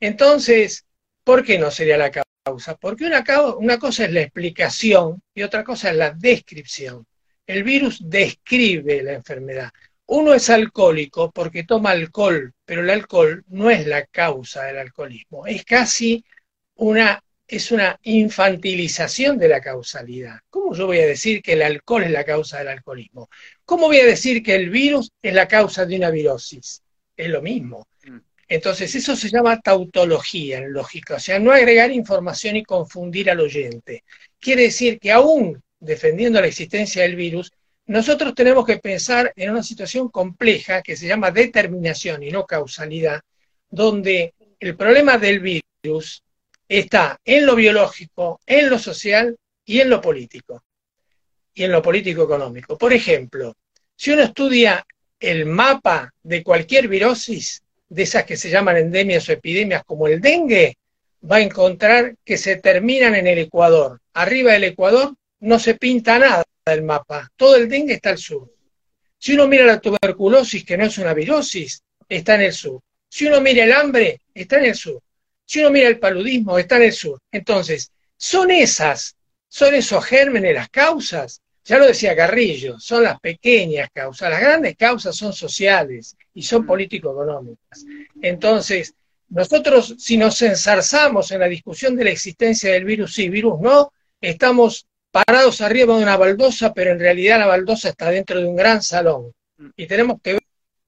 [0.00, 0.86] Entonces,
[1.24, 2.76] ¿por qué no sería la causa?
[2.76, 7.06] Porque una, cosa es la explicación y otra cosa es la descripción.
[7.46, 9.70] El virus describe la enfermedad.
[10.06, 15.46] Uno es alcohólico porque toma alcohol, pero el alcohol no es la causa del alcoholismo,
[15.46, 16.24] es casi
[16.74, 20.38] una es una infantilización de la causalidad.
[20.48, 23.28] ¿Cómo yo voy a decir que el alcohol es la causa del alcoholismo?
[23.64, 26.80] ¿Cómo voy a decir que el virus es la causa de una virosis?
[27.16, 27.88] Es lo mismo.
[28.04, 28.18] Mm.
[28.46, 33.40] Entonces, eso se llama tautología en lógica, o sea, no agregar información y confundir al
[33.40, 34.04] oyente.
[34.38, 37.52] Quiere decir que aún defendiendo la existencia del virus,
[37.86, 43.20] nosotros tenemos que pensar en una situación compleja que se llama determinación y no causalidad,
[43.68, 46.22] donde el problema del virus
[46.70, 50.62] está en lo biológico, en lo social y en lo político,
[51.52, 52.78] y en lo político económico.
[52.78, 53.56] Por ejemplo,
[53.96, 54.86] si uno estudia
[55.18, 60.20] el mapa de cualquier virosis, de esas que se llaman endemias o epidemias como el
[60.20, 60.76] dengue,
[61.28, 64.00] va a encontrar que se terminan en el Ecuador.
[64.14, 68.48] Arriba del Ecuador no se pinta nada del mapa, todo el dengue está al sur.
[69.18, 72.80] Si uno mira la tuberculosis, que no es una virosis, está en el sur.
[73.08, 75.02] Si uno mira el hambre, está en el sur.
[75.50, 77.20] Si uno mira el paludismo, está en el sur.
[77.32, 79.16] Entonces, son esas,
[79.48, 81.42] son esos gérmenes las causas.
[81.64, 84.30] Ya lo decía Carrillo, son las pequeñas causas.
[84.30, 86.66] Las grandes causas son sociales y son mm.
[86.68, 87.84] político-económicas.
[88.22, 88.94] Entonces,
[89.28, 93.92] nosotros, si nos ensarzamos en la discusión de la existencia del virus sí, virus no,
[94.20, 98.54] estamos parados arriba de una baldosa, pero en realidad la baldosa está dentro de un
[98.54, 99.32] gran salón.
[99.74, 100.38] Y tenemos que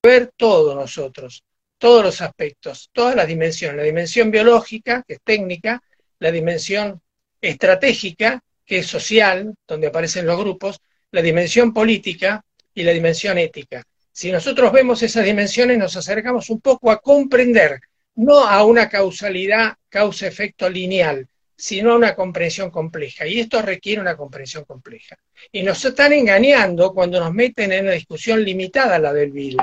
[0.04, 1.42] ver todo nosotros,
[1.82, 5.82] todos los aspectos, todas las dimensiones, la dimensión biológica, que es técnica,
[6.20, 7.02] la dimensión
[7.40, 13.82] estratégica, que es social, donde aparecen los grupos, la dimensión política y la dimensión ética.
[14.12, 17.80] Si nosotros vemos esas dimensiones, nos acercamos un poco a comprender,
[18.14, 23.26] no a una causalidad, causa-efecto lineal, sino una comprensión compleja.
[23.26, 25.16] Y esto requiere una comprensión compleja.
[25.50, 29.62] Y nos están engañando cuando nos meten en una discusión limitada a la del virus.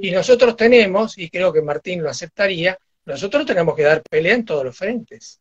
[0.00, 4.44] Y nosotros tenemos, y creo que Martín lo aceptaría, nosotros tenemos que dar pelea en
[4.44, 5.40] todos los frentes.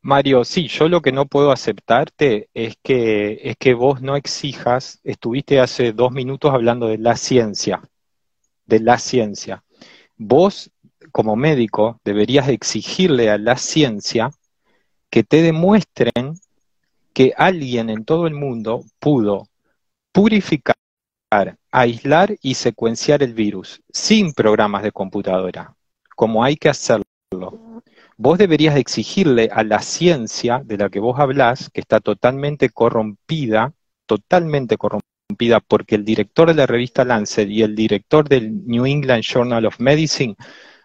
[0.00, 5.00] Mario, sí, yo lo que no puedo aceptarte es que, es que vos no exijas,
[5.04, 7.82] estuviste hace dos minutos hablando de la ciencia,
[8.64, 9.64] de la ciencia.
[10.16, 10.70] Vos
[11.12, 14.30] como médico deberías exigirle a la ciencia
[15.10, 16.38] que te demuestren
[17.12, 19.48] que alguien en todo el mundo pudo
[20.12, 20.76] purificar,
[21.70, 25.74] aislar y secuenciar el virus sin programas de computadora,
[26.16, 27.04] como hay que hacerlo.
[28.16, 33.72] Vos deberías exigirle a la ciencia de la que vos hablás, que está totalmente corrompida,
[34.06, 39.22] totalmente corrompida, porque el director de la revista Lancet y el director del New England
[39.22, 40.34] Journal of Medicine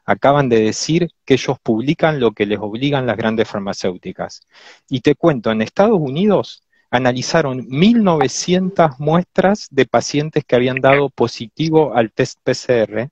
[0.06, 4.42] acaban de decir que ellos publican lo que les obligan las grandes farmacéuticas.
[4.89, 11.96] Y te cuento, en Estados Unidos analizaron 1.900 muestras de pacientes que habían dado positivo
[11.96, 13.10] al test PCR.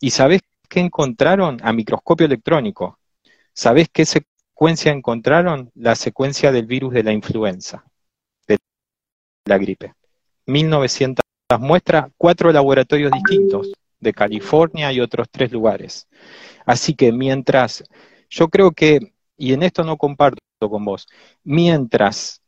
[0.00, 2.98] ¿Y sabes qué encontraron a microscopio electrónico?
[3.52, 5.70] ¿Sabes qué secuencia encontraron?
[5.74, 7.84] La secuencia del virus de la influenza,
[8.46, 8.58] de
[9.44, 9.94] la gripe.
[10.46, 11.20] 1.900
[11.58, 16.08] muestras, cuatro laboratorios distintos de California y otros tres lugares.
[16.64, 17.84] Así que mientras,
[18.28, 21.06] yo creo que, y en esto no comparto con vos,
[21.44, 22.42] mientras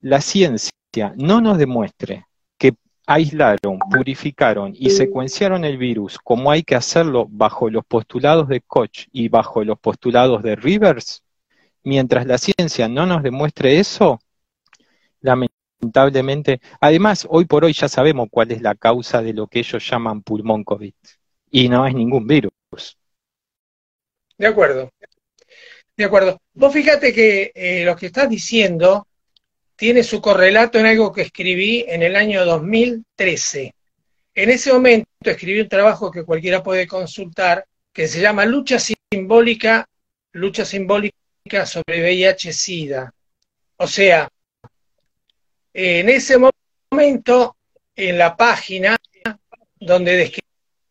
[0.00, 0.72] la ciencia
[1.16, 2.26] no nos demuestre
[2.58, 2.74] que
[3.06, 9.06] aislaron, purificaron y secuenciaron el virus como hay que hacerlo bajo los postulados de Koch
[9.12, 11.22] y bajo los postulados de Rivers,
[11.84, 14.20] mientras la ciencia no nos demuestre eso,
[15.82, 16.60] lamentablemente.
[16.80, 20.22] Además, hoy por hoy ya sabemos cuál es la causa de lo que ellos llaman
[20.22, 20.94] pulmón COVID.
[21.50, 22.52] Y no es ningún virus.
[24.38, 24.90] De acuerdo.
[25.96, 26.40] De acuerdo.
[26.54, 29.06] Vos fíjate que eh, lo que estás diciendo
[29.76, 33.74] tiene su correlato en algo que escribí en el año 2013.
[34.34, 39.86] En ese momento escribí un trabajo que cualquiera puede consultar, que se llama Lucha Simbólica,
[40.32, 43.12] Lucha Simbólica sobre VIH-Sida.
[43.76, 44.28] O sea,
[45.74, 46.36] en ese
[46.90, 47.56] momento,
[47.94, 48.96] en la página
[49.78, 50.32] donde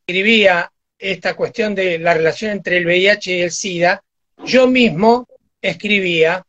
[0.08, 4.04] describía esta cuestión de la relación entre el VIH y el SIDA,
[4.46, 5.28] yo mismo
[5.62, 6.46] escribía,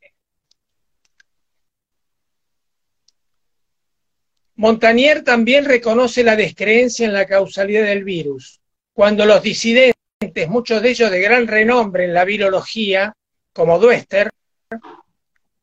[4.56, 8.60] Montanier también reconoce la descreencia en la causalidad del virus,
[8.92, 13.14] cuando los disidentes, muchos de ellos de gran renombre en la virología,
[13.52, 14.30] como Duester,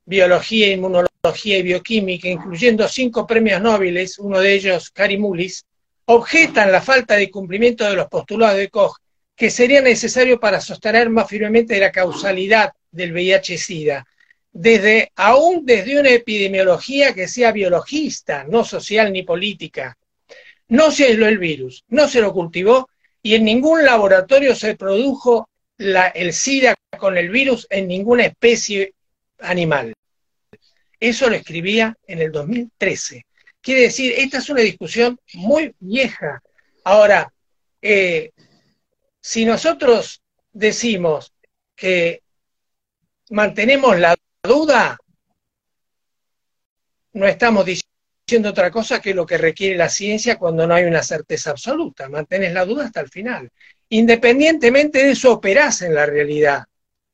[0.10, 5.66] biología, inmunología y bioquímica, incluyendo cinco premios Nobel, uno de ellos Mullis,
[6.06, 8.98] objetan la falta de cumplimiento de los postulados de Koch
[9.36, 14.04] que sería necesario para sostener más firmemente la causalidad del VIH-Sida,
[14.52, 19.96] desde, aún desde una epidemiología que sea biologista, no social ni política.
[20.70, 22.90] No se aisló el virus, no se lo cultivó
[23.22, 25.48] y en ningún laboratorio se produjo
[25.78, 28.96] el SIDA con el virus en ninguna especie
[29.40, 29.94] animal.
[31.00, 33.26] Eso lo escribía en el 2013.
[33.62, 36.42] Quiere decir, esta es una discusión muy vieja.
[36.84, 37.32] Ahora,
[37.82, 38.32] eh,
[39.22, 40.22] si nosotros
[40.52, 41.34] decimos
[41.76, 42.22] que
[43.30, 44.98] mantenemos la duda,
[47.14, 51.04] no estamos diciendo otra cosa que lo que requiere la ciencia cuando no hay una
[51.04, 52.10] certeza absoluta.
[52.10, 53.50] Mantenés la duda hasta el final.
[53.90, 56.64] Independientemente de eso, operás en la realidad.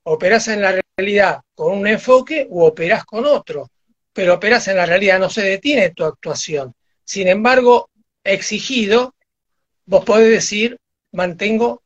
[0.03, 0.84] Operás en la realidad
[1.55, 3.69] con un enfoque u operás con otro.
[4.13, 6.73] Pero operás en la realidad, no se detiene tu actuación.
[7.03, 7.89] Sin embargo,
[8.23, 9.13] exigido,
[9.85, 10.79] vos podés decir,
[11.11, 11.83] mantengo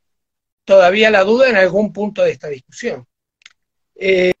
[0.64, 3.04] todavía la duda en algún punto de esta discusión.
[3.96, 4.32] Eh,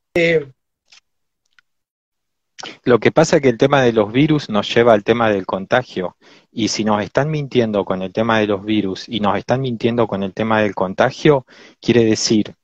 [2.84, 5.46] lo que pasa es que el tema de los virus nos lleva al tema del
[5.46, 6.16] contagio.
[6.52, 10.06] Y si nos están mintiendo con el tema de los virus y nos están mintiendo
[10.06, 11.44] con el tema del contagio,
[11.80, 12.54] quiere decir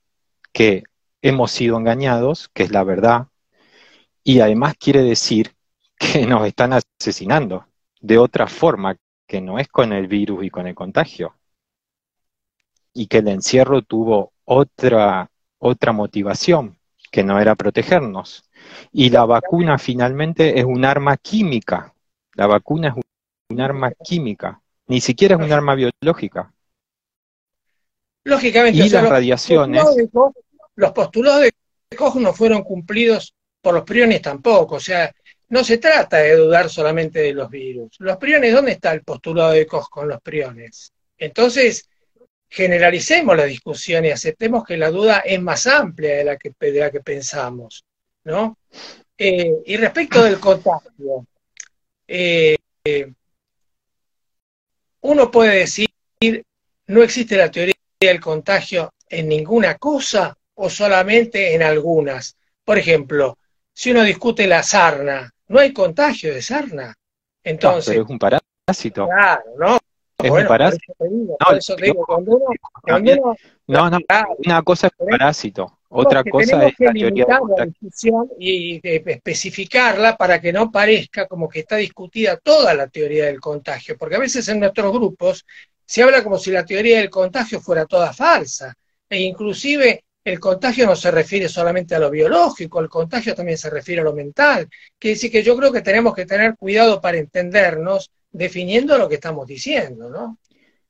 [0.52, 0.84] que
[1.22, 3.28] hemos sido engañados, que es la verdad,
[4.22, 5.54] y además quiere decir
[5.98, 7.66] que nos están asesinando
[8.00, 8.96] de otra forma,
[9.26, 11.36] que no es con el virus y con el contagio.
[12.92, 16.78] Y que el encierro tuvo otra, otra motivación,
[17.10, 18.48] que no era protegernos.
[18.92, 21.94] Y la vacuna finalmente es un arma química.
[22.34, 23.04] La vacuna es
[23.50, 24.60] un arma química.
[24.86, 26.52] Ni siquiera es un arma biológica.
[28.24, 29.84] Lógicamente, y las radiaciones.
[29.84, 29.96] los
[30.92, 31.52] postulados de
[31.96, 34.76] Koch no fueron cumplidos por los priones tampoco.
[34.76, 35.12] O sea,
[35.48, 37.96] no se trata de dudar solamente de los virus.
[37.98, 40.92] Los priones, ¿dónde está el postulado de Koch con los priones?
[41.18, 41.88] Entonces,
[42.48, 46.90] generalicemos la discusión y aceptemos que la duda es más amplia de la que, de
[46.90, 47.84] que pensamos.
[48.24, 48.58] ¿no?
[49.16, 51.26] Eh, y respecto del contagio,
[52.08, 52.56] eh,
[55.00, 55.88] uno puede decir,
[56.88, 62.36] no existe la teoría del contagio en ninguna cosa o solamente en algunas.
[62.64, 63.38] Por ejemplo,
[63.72, 66.94] si uno discute la sarna, no hay contagio de sarna.
[67.44, 69.06] Entonces, pero es un parásito.
[69.06, 69.78] Claro, ¿no?
[70.18, 70.94] Es un parásito.
[73.66, 73.98] no, no,
[74.38, 77.26] una cosa es un parásito, otra cosa es la teoría
[77.56, 83.26] la discusión y especificarla para que no parezca como que está discutida toda la teoría
[83.26, 85.44] del contagio, porque a veces en nuestros grupos
[85.84, 88.74] se habla como si la teoría del contagio fuera toda falsa,
[89.08, 93.70] e inclusive el contagio no se refiere solamente a lo biológico, el contagio también se
[93.70, 94.68] refiere a lo mental.
[94.98, 99.14] Quiere decir que yo creo que tenemos que tener cuidado para entendernos definiendo lo que
[99.14, 100.38] estamos diciendo, ¿no?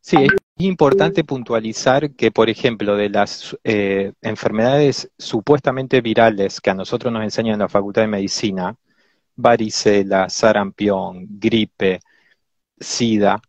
[0.01, 6.75] Sí, es importante puntualizar que, por ejemplo, de las eh, enfermedades supuestamente virales que a
[6.75, 8.75] nosotros nos enseñan en la Facultad de Medicina,
[9.35, 12.01] varicela, sarampión, gripe,
[12.81, 13.43] sida,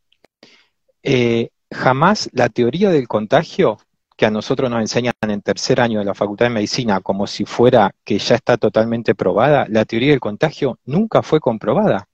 [1.02, 3.78] eh, jamás la teoría del contagio
[4.18, 7.46] que a nosotros nos enseñan en tercer año de la Facultad de Medicina como si
[7.46, 12.10] fuera que ya está totalmente probada, la teoría del contagio nunca fue comprobada.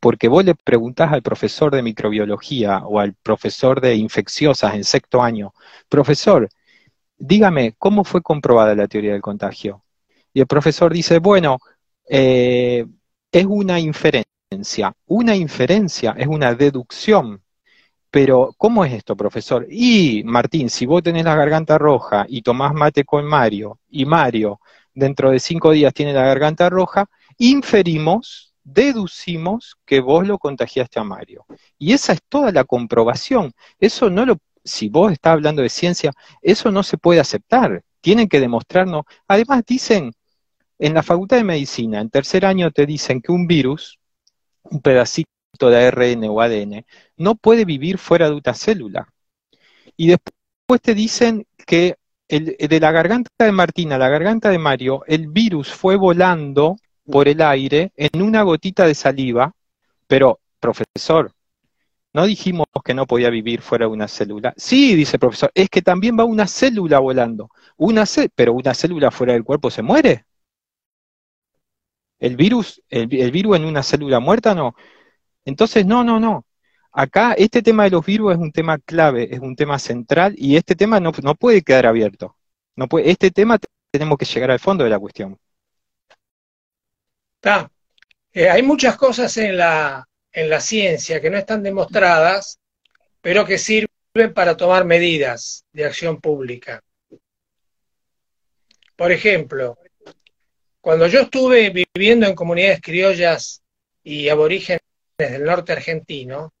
[0.00, 5.22] Porque vos le preguntás al profesor de microbiología o al profesor de infecciosas en sexto
[5.22, 5.52] año,
[5.88, 6.48] profesor,
[7.18, 9.84] dígame, ¿cómo fue comprobada la teoría del contagio?
[10.32, 11.58] Y el profesor dice, bueno,
[12.08, 12.86] eh,
[13.30, 14.94] es una inferencia.
[15.06, 17.43] Una inferencia es una deducción
[18.14, 19.66] pero, ¿cómo es esto, profesor?
[19.68, 24.60] Y, Martín, si vos tenés la garganta roja y tomás mate con Mario, y Mario
[24.94, 27.06] dentro de cinco días tiene la garganta roja,
[27.38, 31.44] inferimos, deducimos que vos lo contagiaste a Mario.
[31.76, 33.52] Y esa es toda la comprobación.
[33.80, 37.82] Eso no lo, si vos estás hablando de ciencia, eso no se puede aceptar.
[38.00, 39.06] Tienen que demostrarnos.
[39.26, 40.12] Además, dicen,
[40.78, 43.98] en la Facultad de Medicina, en tercer año te dicen que un virus,
[44.62, 46.84] un pedacito de ARN o ADN,
[47.16, 49.08] no puede vivir fuera de una célula.
[49.96, 51.96] Y después te dicen que
[52.28, 56.76] el, de la garganta de Martina a la garganta de Mario, el virus fue volando
[57.04, 59.54] por el aire en una gotita de saliva,
[60.06, 61.32] pero, profesor,
[62.14, 64.54] no dijimos que no podía vivir fuera de una célula.
[64.56, 67.50] Sí, dice el profesor, es que también va una célula volando.
[67.76, 70.24] Una pero una célula fuera del cuerpo se muere.
[72.18, 74.74] El virus, el virus en una célula muerta no.
[75.44, 76.46] Entonces, no, no, no.
[76.96, 80.56] Acá este tema de los virus es un tema clave, es un tema central y
[80.56, 82.36] este tema no, puede quedar abierto.
[82.76, 83.58] No puede, este tema
[83.90, 85.36] tenemos que llegar al fondo de la cuestión.
[87.36, 87.70] Está.
[88.32, 92.60] Eh, hay muchas cosas en la, en la ciencia que no están demostradas,
[93.20, 96.80] pero que sirven para tomar medidas de acción pública.
[98.96, 99.76] Por ejemplo,
[100.80, 103.62] cuando yo estuve viviendo en comunidades criollas
[104.04, 104.83] y aborígenes
[105.18, 106.52] del norte argentino,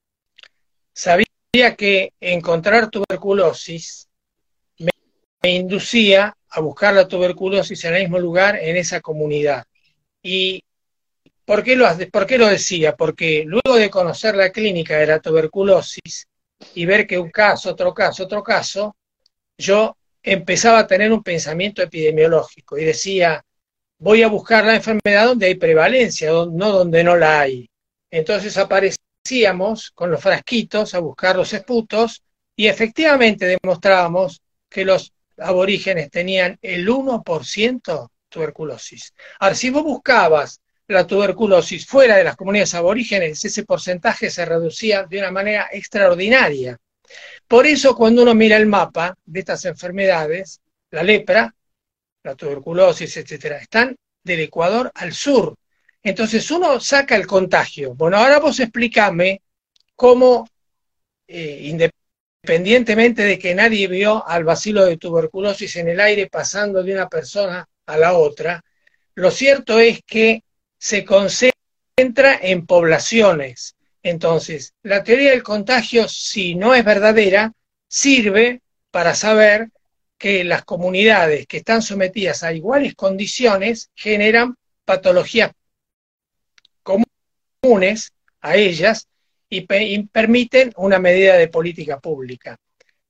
[0.92, 4.08] sabía que encontrar tuberculosis
[5.48, 9.64] inducía a buscar la tuberculosis en el mismo lugar, en esa comunidad.
[10.22, 10.62] ¿Y
[11.44, 12.94] por qué lo, por qué lo decía?
[12.96, 16.26] Porque luego de conocer la clínica de la tuberculosis
[16.74, 18.96] y ver que un caso, otro caso, otro caso,
[19.58, 23.44] yo empezaba a tener un pensamiento epidemiológico y decía,
[23.98, 27.68] voy a buscar la enfermedad donde hay prevalencia, no donde no la hay.
[28.14, 32.22] Entonces aparecíamos con los frasquitos a buscar los esputos
[32.54, 39.12] y efectivamente demostrábamos que los aborígenes tenían el 1% tuberculosis.
[39.40, 45.02] Ahora, si vos buscabas la tuberculosis fuera de las comunidades aborígenes, ese porcentaje se reducía
[45.02, 46.78] de una manera extraordinaria.
[47.48, 50.60] Por eso, cuando uno mira el mapa de estas enfermedades,
[50.92, 51.52] la lepra,
[52.22, 55.56] la tuberculosis, etcétera, están del Ecuador al sur.
[56.04, 57.94] Entonces uno saca el contagio.
[57.94, 59.40] Bueno, ahora vos explícame
[59.96, 60.46] cómo,
[61.26, 61.60] eh,
[62.42, 67.08] independientemente de que nadie vio al vacilo de tuberculosis en el aire pasando de una
[67.08, 68.62] persona a la otra,
[69.14, 70.44] lo cierto es que
[70.78, 73.74] se concentra en poblaciones.
[74.02, 77.52] Entonces, la teoría del contagio, si no es verdadera,
[77.88, 79.70] sirve para saber
[80.18, 85.52] que las comunidades que están sometidas a iguales condiciones generan patologías
[87.64, 88.12] comunes
[88.42, 89.08] a ellas
[89.48, 92.58] y, permiten una medida de política pública.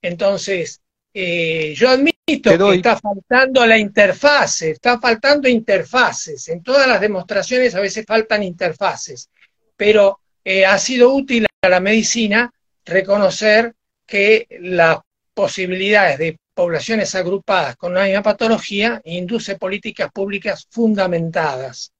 [0.01, 0.81] Entonces,
[1.13, 2.13] eh, yo admito
[2.51, 6.49] que está faltando la interfase, está faltando interfaces.
[6.49, 9.29] En todas las demostraciones a veces faltan interfaces,
[9.77, 12.53] pero eh, ha sido útil a la medicina
[12.85, 13.75] reconocer
[14.07, 14.99] que las
[15.33, 21.94] posibilidades de poblaciones agrupadas con una misma patología induce políticas públicas fundamentadas.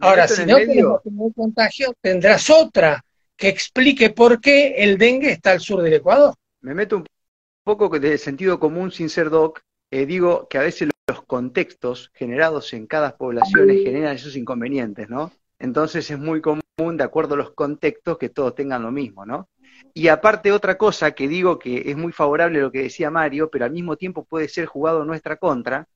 [0.00, 3.04] Ahora, si no tenemos un contagio, tendrás otra
[3.36, 6.34] que explique por qué el dengue está al sur del Ecuador.
[6.60, 7.06] Me meto un
[7.64, 9.60] poco de sentido común sin ser doc,
[9.90, 15.32] eh, digo que a veces los contextos generados en cada población generan esos inconvenientes, ¿no?
[15.58, 16.62] Entonces es muy común,
[16.96, 19.48] de acuerdo a los contextos, que todos tengan lo mismo, ¿no?
[19.94, 23.64] Y aparte otra cosa que digo que es muy favorable lo que decía Mario, pero
[23.64, 25.88] al mismo tiempo puede ser jugado en nuestra contra,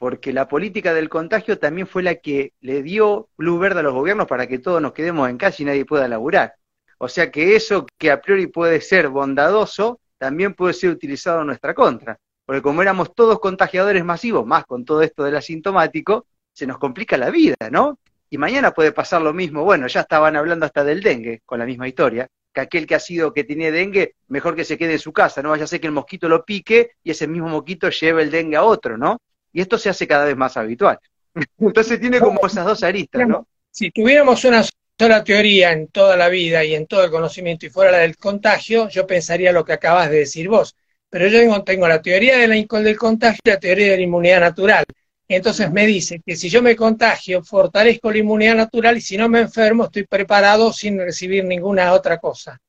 [0.00, 3.92] porque la política del contagio también fue la que le dio luz verde a los
[3.92, 6.54] gobiernos para que todos nos quedemos en casa y nadie pueda laburar.
[6.96, 11.48] O sea que eso que a priori puede ser bondadoso, también puede ser utilizado en
[11.48, 12.18] nuestra contra.
[12.46, 17.18] Porque como éramos todos contagiadores masivos, más con todo esto del asintomático, se nos complica
[17.18, 17.98] la vida, ¿no?
[18.30, 19.64] Y mañana puede pasar lo mismo.
[19.64, 23.00] Bueno, ya estaban hablando hasta del dengue, con la misma historia que aquel que ha
[23.00, 25.80] sido, que tiene dengue, mejor que se quede en su casa, no vaya a ser
[25.80, 29.20] que el mosquito lo pique y ese mismo mosquito lleve el dengue a otro, ¿no?
[29.52, 30.98] Y esto se hace cada vez más habitual.
[31.58, 33.46] Entonces tiene como esas dos aristas, ¿no?
[33.70, 34.64] Si tuviéramos una
[34.98, 38.16] sola teoría en toda la vida y en todo el conocimiento y fuera la del
[38.16, 40.76] contagio, yo pensaría lo que acabas de decir vos.
[41.08, 44.40] Pero yo tengo, la teoría de la, del contagio y la teoría de la inmunidad
[44.40, 44.84] natural.
[45.26, 49.28] Entonces me dice que si yo me contagio, fortalezco la inmunidad natural y si no
[49.28, 52.60] me enfermo, estoy preparado sin recibir ninguna otra cosa.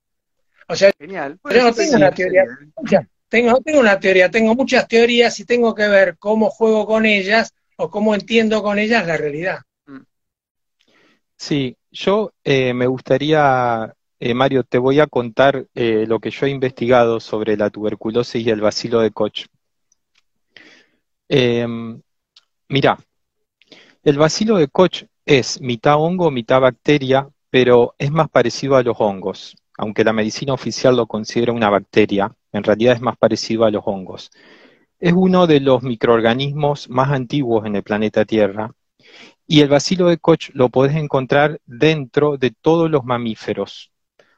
[0.67, 1.39] O sea, Genial.
[1.43, 2.45] yo no tengo una teoría.
[3.32, 7.53] Tengo, tengo una teoría, tengo muchas teorías y tengo que ver cómo juego con ellas
[7.77, 9.61] o cómo entiendo con ellas la realidad.
[11.38, 16.45] Sí, yo eh, me gustaría, eh, Mario, te voy a contar eh, lo que yo
[16.45, 19.45] he investigado sobre la tuberculosis y el bacilo de Koch.
[21.29, 22.01] Em,
[22.67, 22.99] Mira,
[24.03, 28.97] el bacilo de Koch es mitad hongo, mitad bacteria, pero es más parecido a los
[28.99, 29.55] hongos.
[29.77, 33.84] Aunque la medicina oficial lo considera una bacteria, en realidad es más parecido a los
[33.86, 34.32] hongos.
[34.99, 38.72] Es uno de los microorganismos más antiguos en el planeta Tierra
[39.47, 43.91] y el bacilo de Koch lo podés encontrar dentro de todos los mamíferos,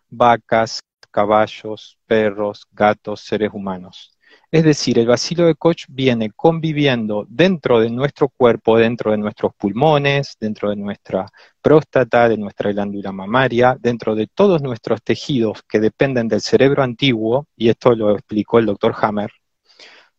[0.09, 4.12] vacas, caballos, perros, gatos, seres humanos.
[4.53, 9.51] Es decir, el bacilo de Koch viene conviviendo dentro de nuestro cuerpo, dentro de nuestros
[9.55, 11.25] pulmones, dentro de nuestra
[11.59, 17.47] próstata, de nuestra glándula mamaria, dentro de todos nuestros tejidos que dependen del cerebro antiguo,
[17.57, 19.31] y esto lo explicó el doctor Hammer.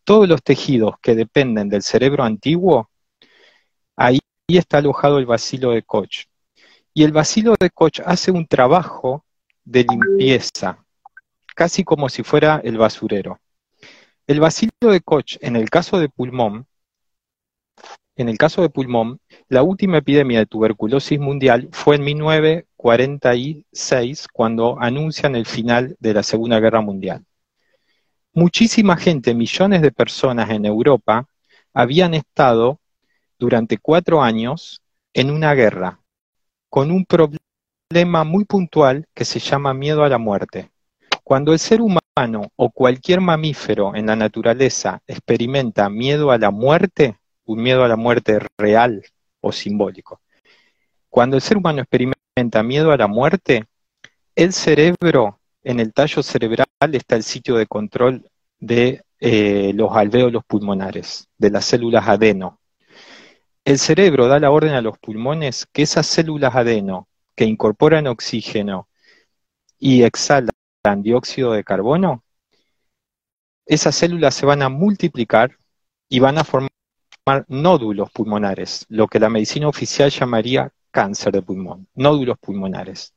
[0.03, 2.89] Todos los tejidos que dependen del cerebro antiguo,
[3.95, 4.19] ahí
[4.49, 6.25] está alojado el bacilo de Koch.
[6.93, 9.23] Y el bacilo de Koch hace un trabajo
[9.63, 10.83] de limpieza,
[11.55, 13.39] casi como si fuera el basurero.
[14.27, 16.65] El bacilo de Koch, en el caso de pulmón,
[18.15, 19.19] en el caso de pulmón,
[19.49, 26.23] la última epidemia de tuberculosis mundial fue en 1946, cuando anuncian el final de la
[26.23, 27.23] Segunda Guerra Mundial.
[28.33, 31.27] Muchísima gente, millones de personas en Europa,
[31.71, 32.79] habían estado
[33.37, 34.81] durante cuatro años
[35.13, 35.99] en una guerra,
[36.69, 40.71] con un problema muy puntual que se llama miedo a la muerte.
[41.25, 47.17] Cuando el ser humano o cualquier mamífero en la naturaleza experimenta miedo a la muerte,
[47.45, 49.03] un miedo a la muerte real
[49.41, 50.21] o simbólico.
[51.09, 53.65] Cuando el ser humano experimenta miedo a la muerte,
[54.35, 60.43] el cerebro, en el tallo cerebral está el sitio de control de eh, los alvéolos
[60.45, 62.59] pulmonares, de las células adeno.
[63.63, 68.87] El cerebro da la orden a los pulmones que esas células adeno que incorporan oxígeno
[69.79, 70.51] y exhalan
[70.93, 72.23] dióxido de carbono,
[73.65, 75.57] esas células se van a multiplicar
[76.07, 76.69] y van a formar
[77.47, 83.15] nódulos pulmonares, lo que la medicina oficial llamaría cáncer de pulmón, nódulos pulmonares.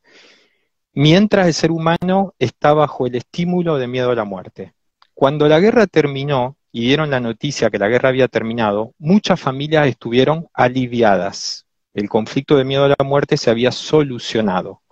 [0.95, 4.73] Mientras el ser humano está bajo el estímulo de miedo a la muerte.
[5.13, 9.87] Cuando la guerra terminó y dieron la noticia que la guerra había terminado, muchas familias
[9.87, 11.67] estuvieron aliviadas.
[11.93, 14.83] El conflicto de miedo a la muerte se había solucionado.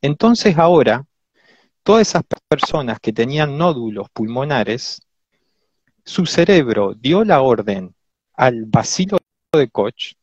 [0.00, 1.04] Entonces ahora
[1.86, 5.02] todas esas personas que tenían nódulos pulmonares,
[6.04, 7.94] su cerebro dio la orden
[8.34, 9.18] al vacilo
[9.52, 10.14] de Koch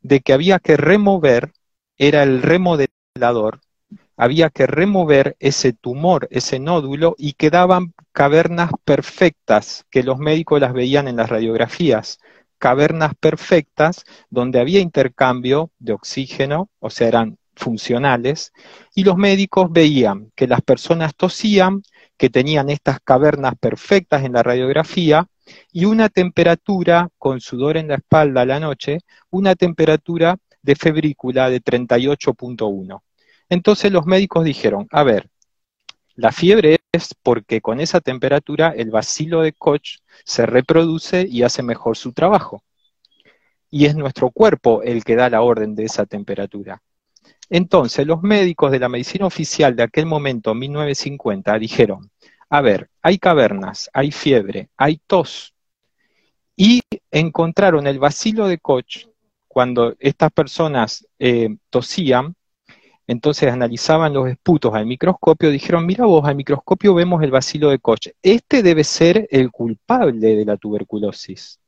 [0.00, 1.52] de que había que remover,
[1.96, 3.60] era el remodelador,
[4.16, 10.72] había que remover ese tumor, ese nódulo, y quedaban cavernas perfectas, que los médicos las
[10.72, 12.18] veían en las radiografías,
[12.58, 18.52] cavernas perfectas donde había intercambio de oxígeno, o sea, eran funcionales,
[18.94, 21.82] y los médicos veían que las personas tosían,
[22.16, 25.26] que tenían estas cavernas perfectas en la radiografía,
[25.72, 28.98] y una temperatura, con sudor en la espalda a la noche,
[29.30, 33.02] una temperatura de febrícula de 38.1.
[33.48, 35.28] Entonces los médicos dijeron, a ver,
[36.14, 41.62] la fiebre es porque con esa temperatura el vacilo de Koch se reproduce y hace
[41.62, 42.62] mejor su trabajo.
[43.70, 46.82] Y es nuestro cuerpo el que da la orden de esa temperatura.
[47.50, 52.10] Entonces, los médicos de la medicina oficial de aquel momento, 1950, dijeron,
[52.48, 55.54] a ver, hay cavernas, hay fiebre, hay tos,
[56.56, 56.80] y
[57.10, 59.06] encontraron el vacilo de Koch
[59.48, 62.34] cuando estas personas eh, tosían,
[63.06, 67.78] entonces analizaban los esputos al microscopio, dijeron, mira vos, al microscopio vemos el vacilo de
[67.78, 71.58] Koch, este debe ser el culpable de la tuberculosis.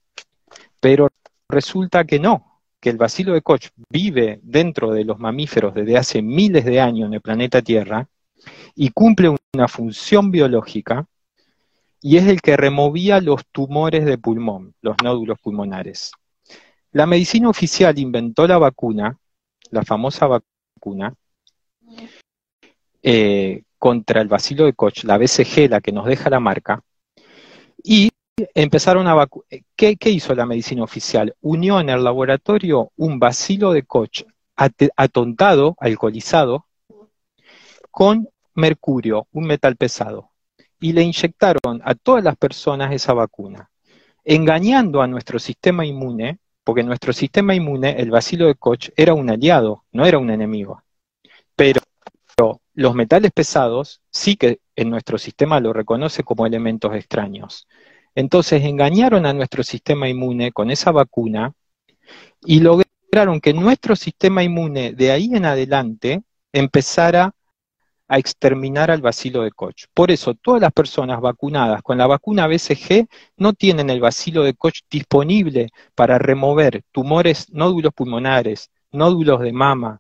[0.80, 1.08] Pero
[1.48, 2.53] resulta que no,
[2.85, 7.07] que el bacilo de Koch vive dentro de los mamíferos desde hace miles de años
[7.07, 8.07] en el planeta Tierra
[8.74, 11.07] y cumple una función biológica
[12.03, 16.12] y es el que removía los tumores de pulmón, los nódulos pulmonares.
[16.93, 19.16] La medicina oficial inventó la vacuna,
[19.70, 21.14] la famosa vacuna,
[23.03, 26.82] eh, contra el bacilo de Koch, la BCG, la que nos deja la marca,
[27.82, 28.11] y
[28.55, 29.47] empezaron a vacunar.
[29.76, 31.35] ¿Qué, hizo la medicina oficial?
[31.41, 34.24] Unió en el laboratorio un bacilo de Koch
[34.57, 36.66] atontado, alcoholizado,
[37.91, 40.30] con mercurio, un metal pesado,
[40.80, 43.70] y le inyectaron a todas las personas esa vacuna,
[44.24, 49.28] engañando a nuestro sistema inmune, porque nuestro sistema inmune, el bacilo de Koch, era un
[49.28, 50.82] aliado, no era un enemigo.
[51.57, 51.80] Pero
[52.74, 57.68] los metales pesados sí que en nuestro sistema lo reconoce como elementos extraños.
[58.14, 61.52] Entonces engañaron a nuestro sistema inmune con esa vacuna
[62.44, 67.34] y lograron que nuestro sistema inmune de ahí en adelante empezara
[68.06, 69.86] a exterminar al bacilo de Koch.
[69.94, 73.08] Por eso todas las personas vacunadas con la vacuna BCG
[73.38, 79.98] no tienen el bacilo de Koch disponible para remover tumores, nódulos pulmonares, nódulos de mama,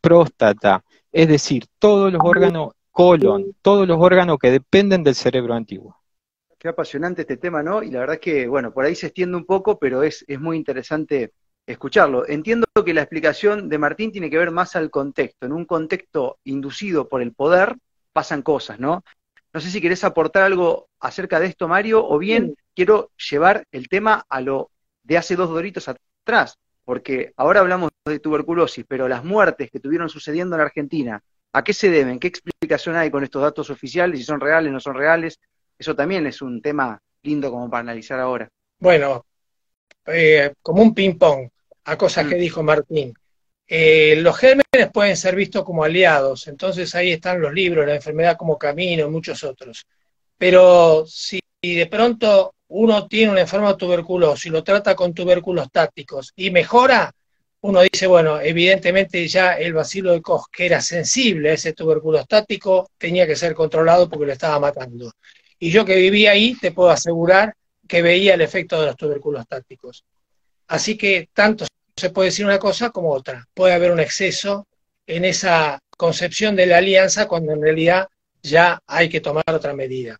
[0.00, 5.96] próstata, es decir, todos los órganos colon, todos los órganos que dependen del cerebro antiguo.
[6.66, 7.80] Qué apasionante este tema, ¿no?
[7.80, 10.40] Y la verdad es que, bueno, por ahí se extiende un poco, pero es, es
[10.40, 11.32] muy interesante
[11.64, 12.26] escucharlo.
[12.26, 15.46] Entiendo que la explicación de Martín tiene que ver más al contexto.
[15.46, 17.76] En un contexto inducido por el poder
[18.12, 19.04] pasan cosas, ¿no?
[19.52, 23.88] No sé si querés aportar algo acerca de esto, Mario, o bien quiero llevar el
[23.88, 24.72] tema a lo
[25.04, 30.08] de hace dos doritos atrás, porque ahora hablamos de tuberculosis, pero las muertes que tuvieron
[30.08, 32.18] sucediendo en Argentina, ¿a qué se deben?
[32.18, 34.18] ¿Qué explicación hay con estos datos oficiales?
[34.18, 35.38] Si son reales, no son reales.
[35.78, 38.48] Eso también es un tema lindo como para analizar ahora.
[38.78, 39.26] Bueno,
[40.06, 41.48] eh, como un ping-pong
[41.84, 42.28] a cosas mm.
[42.28, 43.14] que dijo Martín.
[43.68, 48.36] Eh, los gérmenes pueden ser vistos como aliados, entonces ahí están los libros, La enfermedad
[48.36, 49.84] como camino, y muchos otros.
[50.38, 55.70] Pero si de pronto uno tiene una enfermedad de tuberculosis y lo trata con tubérculos
[55.70, 57.12] tácticos y mejora,
[57.62, 62.90] uno dice, bueno, evidentemente ya el bacilo de Koch, que era sensible a ese tuberculostático,
[62.98, 65.12] tenía que ser controlado porque lo estaba matando.
[65.58, 67.54] Y yo que vivía ahí, te puedo asegurar
[67.88, 70.04] que veía el efecto de los tubérculos tácticos.
[70.68, 73.46] Así que tanto se puede decir una cosa como otra.
[73.54, 74.66] Puede haber un exceso
[75.06, 78.08] en esa concepción de la alianza cuando en realidad
[78.42, 80.18] ya hay que tomar otra medida.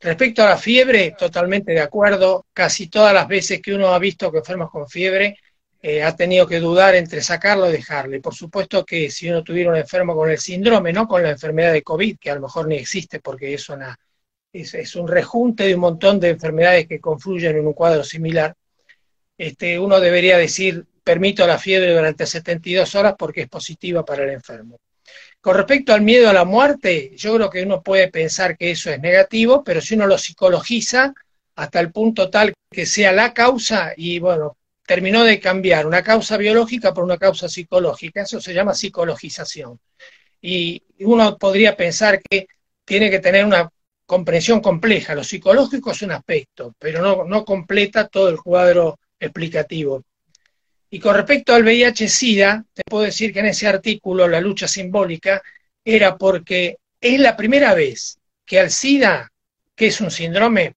[0.00, 2.46] Respecto a la fiebre, totalmente de acuerdo.
[2.52, 5.36] Casi todas las veces que uno ha visto que enfermos con fiebre,
[5.82, 8.20] eh, ha tenido que dudar entre sacarlo o dejarle.
[8.20, 11.72] Por supuesto que si uno tuviera un enfermo con el síndrome, no con la enfermedad
[11.72, 13.96] de COVID, que a lo mejor ni existe porque es, una,
[14.52, 18.54] es, un rejunte de un montón de enfermedades que confluyen en un cuadro similar,
[19.36, 24.30] este, uno debería decir, permito la fiebre durante 72 horas porque es positiva para el
[24.30, 24.78] enfermo.
[25.40, 28.90] Con respecto al miedo a la muerte, yo creo que uno puede pensar que eso
[28.90, 31.14] es negativo, pero si uno lo psicologiza
[31.54, 36.36] hasta el punto tal que sea la causa, y bueno, terminó de cambiar una causa
[36.36, 39.78] biológica por una causa psicológica, eso se llama psicologización.
[40.40, 42.48] Y uno podría pensar que
[42.84, 43.70] tiene que tener una
[44.08, 50.02] comprensión compleja, lo psicológico es un aspecto, pero no, no completa todo el cuadro explicativo.
[50.88, 55.42] Y con respecto al VIH-Sida, te puedo decir que en ese artículo la lucha simbólica
[55.84, 59.30] era porque es la primera vez que al SIDA,
[59.76, 60.72] que es un síndrome,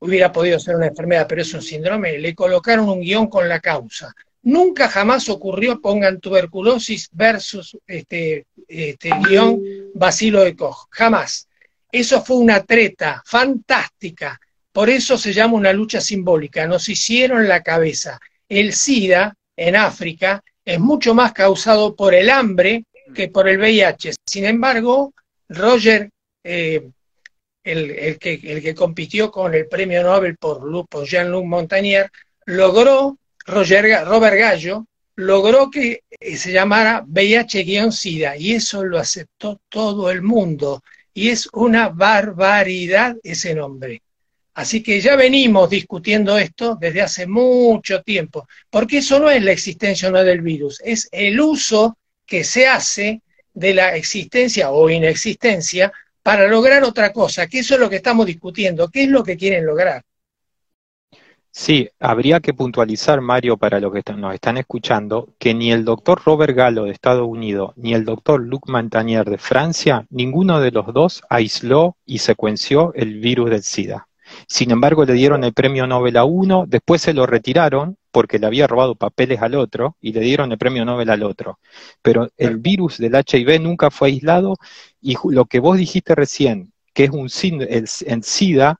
[0.00, 3.60] hubiera podido ser una enfermedad, pero es un síndrome, le colocaron un guion con la
[3.60, 4.14] causa.
[4.42, 9.58] Nunca jamás ocurrió, pongan tuberculosis versus este, este guion
[9.94, 11.45] bacilo de Koch, jamás.
[11.90, 14.40] Eso fue una treta fantástica,
[14.72, 18.18] por eso se llama una lucha simbólica, nos hicieron la cabeza
[18.48, 22.84] el SIDA en África es mucho más causado por el hambre
[23.14, 24.14] que por el VIH.
[24.24, 25.12] Sin embargo,
[25.48, 26.10] Roger,
[26.42, 26.88] eh,
[27.64, 32.10] el, que, el, que, compitió con el premio Nobel por, Jean-Luc Montagnier,
[32.46, 40.10] logró, Roger, Robert Gallo, logró que eh, se llamara VIH-SIDA y eso lo aceptó todo
[40.10, 40.82] el mundo.
[41.16, 44.02] Y es una barbaridad ese nombre.
[44.52, 49.52] Así que ya venimos discutiendo esto desde hace mucho tiempo, porque eso no es la
[49.52, 51.96] existencia o no del virus, es el uso
[52.26, 53.22] que se hace
[53.54, 55.90] de la existencia o inexistencia
[56.22, 59.38] para lograr otra cosa, que eso es lo que estamos discutiendo, qué es lo que
[59.38, 60.02] quieren lograr.
[61.58, 66.20] Sí, habría que puntualizar, Mario, para los que nos están escuchando, que ni el doctor
[66.22, 70.92] Robert Gallo de Estados Unidos ni el doctor Luc Montagnier de Francia, ninguno de los
[70.92, 74.06] dos aisló y secuenció el virus del SIDA.
[74.46, 78.46] Sin embargo, le dieron el premio Nobel a uno, después se lo retiraron porque le
[78.46, 81.58] había robado papeles al otro y le dieron el premio Nobel al otro.
[82.02, 84.56] Pero el virus del HIV nunca fue aislado
[85.00, 87.30] y lo que vos dijiste recién, que es un
[87.62, 88.78] el, en SIDA,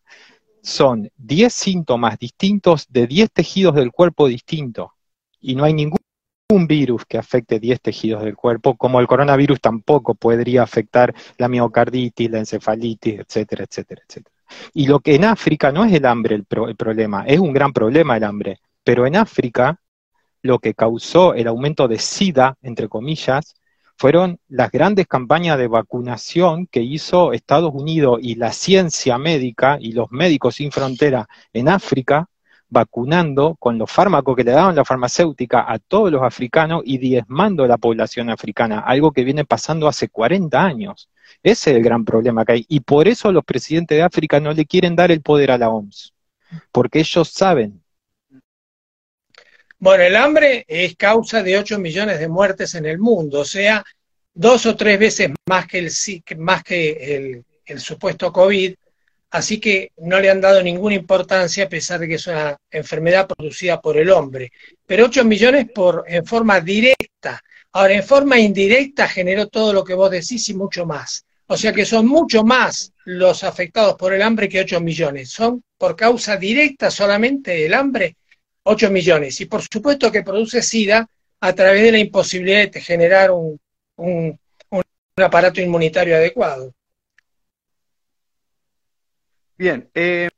[0.67, 4.91] son 10 síntomas distintos de 10 tejidos del cuerpo distintos.
[5.41, 6.01] Y no hay ningún
[6.67, 12.31] virus que afecte 10 tejidos del cuerpo, como el coronavirus tampoco podría afectar la miocarditis,
[12.31, 14.35] la encefalitis, etcétera, etcétera, etcétera.
[14.75, 18.17] Y lo que en África no es el hambre el, problema, es un gran problema
[18.17, 19.81] el hambre, pero en África
[20.43, 23.55] lo que causó el aumento de SIDA, entre comillas,
[23.97, 29.93] fueron las grandes campañas de vacunación que hizo Estados Unidos y la ciencia médica y
[29.93, 32.29] los médicos sin frontera en África,
[32.69, 37.67] vacunando con los fármacos que le daban la farmacéutica a todos los africanos y diezmando
[37.67, 41.09] la población africana, algo que viene pasando hace 40 años.
[41.43, 42.67] Ese es el gran problema que hay.
[42.69, 45.71] Y por eso los presidentes de África no le quieren dar el poder a la
[45.71, 46.13] OMS,
[46.73, 47.83] porque ellos saben.
[49.87, 53.85] Bueno, el hambre es causa de 8 millones de muertes en el mundo, o sea,
[54.35, 55.93] dos o tres veces más que el,
[56.39, 58.75] más que el, supuesto COVID,
[59.31, 63.29] así que no le han dado ninguna importancia a pesar de que es una enfermedad
[63.29, 64.51] producida por el hombre.
[64.85, 67.41] Pero 8 millones por, en forma directa.
[67.71, 71.25] Ahora, en forma indirecta generó todo lo que vos decís y mucho más.
[71.47, 75.31] O sea que son mucho más los afectados por el hambre que 8 millones.
[75.31, 78.17] Son por causa directa solamente del hambre
[78.67, 79.41] 8 millones.
[79.41, 81.09] Y por supuesto que produce SIDA
[81.41, 83.61] a través de la imposibilidad de generar un,
[85.17, 86.75] aparato inmunitario adecuado.
[89.57, 90.29] Bien, eh,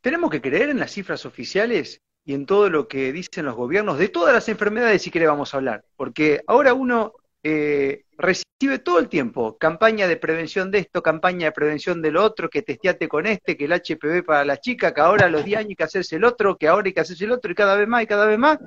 [0.00, 3.98] tenemos que creer en las cifras oficiales y en todo lo que dicen los gobiernos
[3.98, 7.12] de todas las enfermedades si que vamos a hablar, porque ahora uno
[7.42, 12.22] eh, recibe todo el tiempo campaña de prevención de esto, campaña de prevención de lo
[12.22, 15.44] otro, que testeate con este, que el HPV para la chica, que ahora a los
[15.44, 17.54] 10 años hay que hacerse el otro, que ahora hay que hacerse el otro, y
[17.54, 18.58] cada vez más y cada vez más.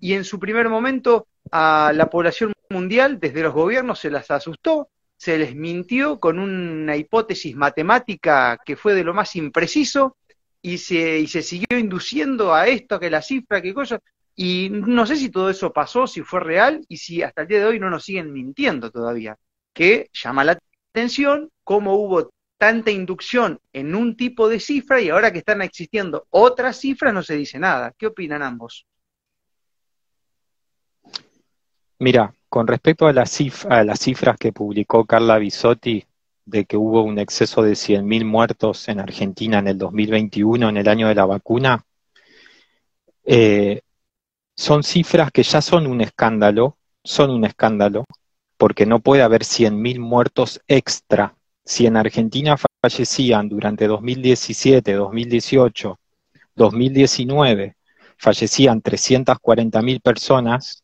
[0.00, 4.88] Y en su primer momento a la población mundial, desde los gobiernos, se las asustó,
[5.16, 10.16] se les mintió con una hipótesis matemática que fue de lo más impreciso,
[10.62, 14.00] y se, y se siguió induciendo a esto, a que la cifra, que cosa.
[14.36, 17.60] Y no sé si todo eso pasó, si fue real y si hasta el día
[17.60, 19.36] de hoy no nos siguen mintiendo todavía.
[19.72, 20.58] Que llama la
[20.90, 26.26] atención cómo hubo tanta inducción en un tipo de cifra y ahora que están existiendo
[26.30, 27.92] otras cifras no se dice nada.
[27.96, 28.86] ¿Qué opinan ambos?
[31.98, 36.04] Mira, con respecto a, las cifras que publicó Carla Bisotti
[36.44, 40.88] de que hubo un exceso de 100.000 muertos en Argentina en el 2021, en el
[40.88, 41.84] año de la vacuna,
[43.24, 43.80] eh,
[44.56, 48.04] son cifras que ya son un escándalo, son un escándalo,
[48.56, 51.34] porque no puede haber 100.000 muertos extra.
[51.64, 55.98] Si en Argentina fallecían durante 2017, 2018,
[56.54, 57.76] 2019,
[58.16, 60.82] fallecían 340.000 personas,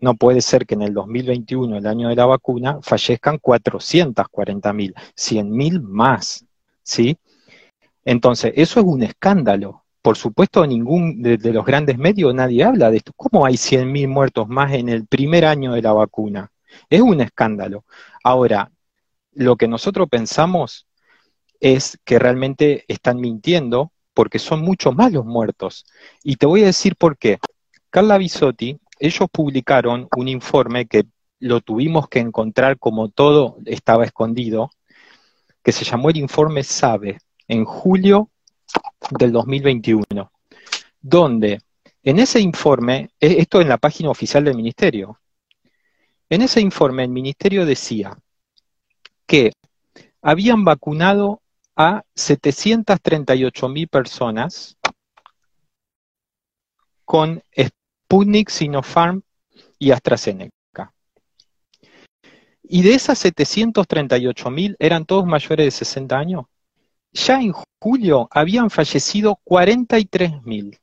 [0.00, 5.82] no puede ser que en el 2021, el año de la vacuna, fallezcan 440.000, 100.000
[5.82, 6.44] más,
[6.82, 7.18] ¿sí?
[8.04, 9.84] Entonces, eso es un escándalo.
[10.02, 13.12] Por supuesto, ningún de, los grandes medios nadie habla de esto.
[13.16, 16.50] ¿Cómo hay 100.000 muertos más en el primer año de la vacuna?
[16.88, 17.84] Es un escándalo.
[18.24, 18.70] Ahora,
[19.32, 20.86] lo que nosotros pensamos
[21.60, 25.84] es que realmente están mintiendo porque son muchos más los muertos.
[26.22, 27.38] Y te voy a decir por qué.
[27.90, 31.04] Carla Bisotti, ellos publicaron un informe que
[31.40, 34.70] lo tuvimos que encontrar como todo estaba escondido,
[35.62, 38.30] que se llamó el informe SABE, en julio
[39.10, 40.32] del 2021,
[41.00, 41.60] donde
[42.02, 45.18] en ese informe, e, esto en la página oficial del ministerio,
[46.28, 48.16] en ese informe el ministerio decía
[49.26, 49.52] que
[50.22, 51.42] habían vacunado
[51.76, 54.76] a 738 mil personas
[57.04, 59.22] con Sputnik, Sinopharm
[59.78, 60.94] y AstraZeneca.
[62.62, 66.44] Y de esas 738 mil eran todos mayores de 60 años.
[67.12, 70.78] Ya en julio habían fallecido 43 mil.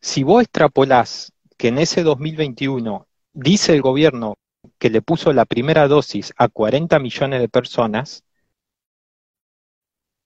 [0.00, 4.34] Si vos extrapolás que en ese 2021 dice el gobierno
[4.78, 8.24] que le puso la primera dosis a 40 millones de personas,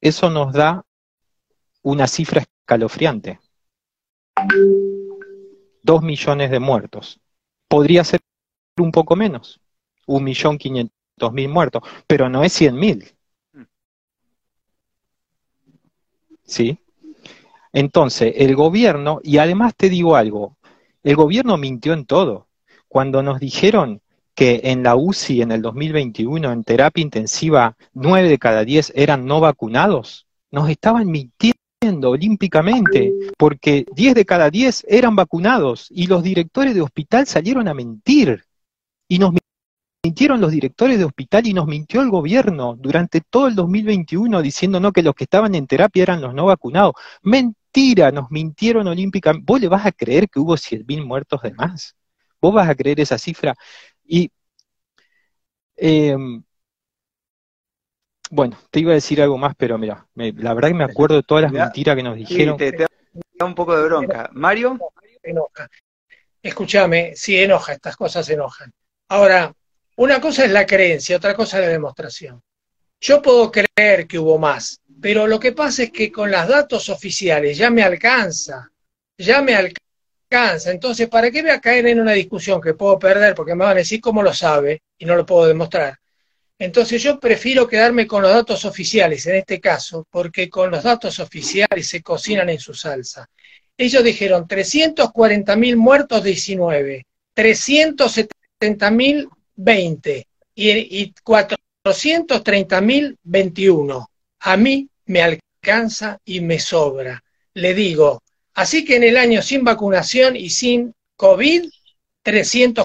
[0.01, 0.85] eso nos da
[1.83, 3.41] una cifra escalofriante.
[5.83, 7.21] Dos millones de muertos.
[7.69, 8.21] Podría ser
[8.79, 9.61] un poco menos,
[10.07, 10.98] un millón quinientos
[11.33, 13.13] mil muertos, pero no es cien mil.
[16.45, 16.79] ¿Sí?
[17.73, 20.57] Entonces, el gobierno, y además te digo algo,
[21.03, 22.49] el gobierno mintió en todo.
[22.89, 24.01] Cuando nos dijeron
[24.35, 29.27] que en la UCI en el 2021, en terapia intensiva, nueve de cada diez eran
[29.27, 31.59] no vacunados, nos estaban mintiendo
[32.11, 37.75] olímpicamente, porque 10 de cada 10 eran vacunados y los directores de hospital salieron a
[37.75, 38.45] mentir.
[39.09, 39.33] Y nos
[40.09, 44.91] mintieron los directores de hospital y nos mintió el gobierno durante todo el 2021 diciendo
[44.91, 46.95] que los que estaban en terapia eran los no vacunados.
[47.23, 49.45] Mentira, nos mintieron olímpicamente.
[49.47, 51.95] ¿Vos le vas a creer que hubo 100.000 muertos de más?
[52.41, 53.55] ¿Vos vas a creer esa cifra?
[54.03, 54.31] Y
[55.77, 56.17] eh,
[58.31, 61.23] bueno, te iba a decir algo más, pero mira, la verdad que me acuerdo de
[61.23, 62.57] todas las mentiras que nos dijeron.
[62.57, 64.31] te, da un poco de bronca.
[64.33, 64.79] Mario.
[65.23, 65.69] Enoja.
[66.41, 68.73] Escúchame, sí enoja, estas cosas enojan.
[69.09, 69.53] Ahora,
[69.99, 72.41] una cosa es la creencia, otra cosa es la demostración.
[73.01, 76.89] Yo puedo creer que hubo más, pero lo que pasa es que con los datos
[76.89, 78.71] oficiales ya me alcanza,
[79.17, 80.71] ya me alcanza.
[80.71, 83.35] Entonces, ¿para qué voy a caer en una discusión que puedo perder?
[83.35, 85.99] Porque me van a decir cómo lo sabe y no lo puedo demostrar.
[86.61, 91.19] Entonces yo prefiero quedarme con los datos oficiales en este caso, porque con los datos
[91.19, 93.29] oficiales se cocinan en su salsa.
[93.77, 99.29] Ellos dijeron 340.000 muertos 19, 370.000
[99.59, 104.11] 20 y, y 430.000 21.
[104.41, 107.23] A mí me alcanza y me sobra.
[107.55, 108.23] Le digo,
[108.55, 111.69] así que en el año sin vacunación y sin COVID,
[112.23, 112.85] 300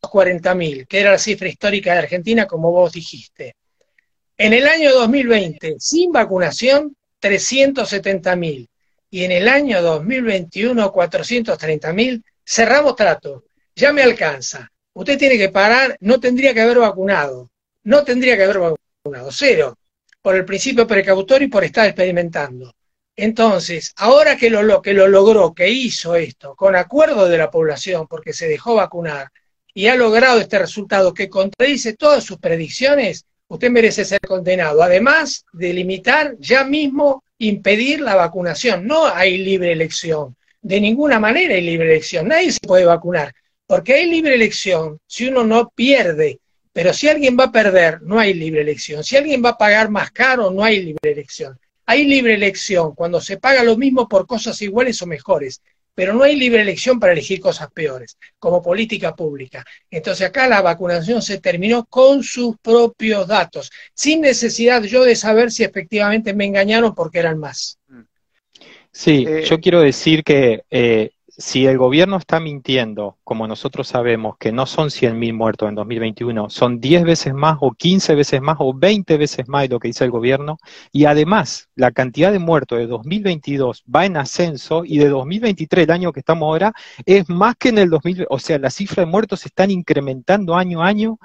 [0.00, 3.54] 40.000, que era la cifra histórica de Argentina, como vos dijiste.
[4.36, 8.68] En el año 2020, sin vacunación, 370.000.
[9.10, 12.22] Y en el año 2021, 430.000.
[12.46, 13.44] Cerramos trato.
[13.74, 14.70] Ya me alcanza.
[14.98, 17.52] Usted tiene que parar, no tendría que haber vacunado.
[17.84, 19.30] No tendría que haber vacunado.
[19.30, 19.78] Cero.
[20.20, 22.74] Por el principio precautorio y por estar experimentando.
[23.14, 28.08] Entonces, ahora que lo, que lo logró, que hizo esto, con acuerdo de la población,
[28.08, 29.28] porque se dejó vacunar,
[29.72, 34.82] y ha logrado este resultado que contradice todas sus predicciones, usted merece ser condenado.
[34.82, 38.84] Además de limitar ya mismo impedir la vacunación.
[38.84, 40.34] No hay libre elección.
[40.60, 42.26] De ninguna manera hay libre elección.
[42.26, 43.32] Nadie se puede vacunar.
[43.68, 46.40] Porque hay libre elección si uno no pierde.
[46.72, 49.04] Pero si alguien va a perder, no hay libre elección.
[49.04, 51.56] Si alguien va a pagar más caro, no hay libre elección.
[51.86, 55.60] Hay libre elección cuando se paga lo mismo por cosas iguales o mejores
[55.98, 59.64] pero no hay libre elección para elegir cosas peores, como política pública.
[59.90, 65.50] Entonces acá la vacunación se terminó con sus propios datos, sin necesidad yo de saber
[65.50, 67.80] si efectivamente me engañaron porque eran más.
[68.92, 74.36] Sí, eh, yo quiero decir que eh, si el gobierno está mintiendo, como nosotros sabemos
[74.38, 78.56] que no son 100.000 muertos en 2021, son 10 veces más o 15 veces más
[78.58, 80.58] o 20 veces más de lo que dice el gobierno,
[80.90, 85.90] y además la cantidad de muertos de 2022 va en ascenso y de 2023, el
[85.92, 86.72] año que estamos ahora,
[87.06, 90.56] es más que en el 2000, o sea, las cifras de muertos se están incrementando
[90.56, 91.18] año a año.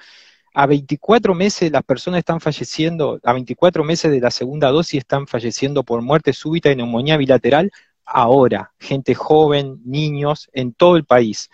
[0.56, 5.26] A 24 meses las personas están falleciendo, a 24 meses de la segunda dosis están
[5.26, 7.72] falleciendo por muerte súbita y neumonía bilateral
[8.06, 11.50] ahora, gente joven, niños, en todo el país.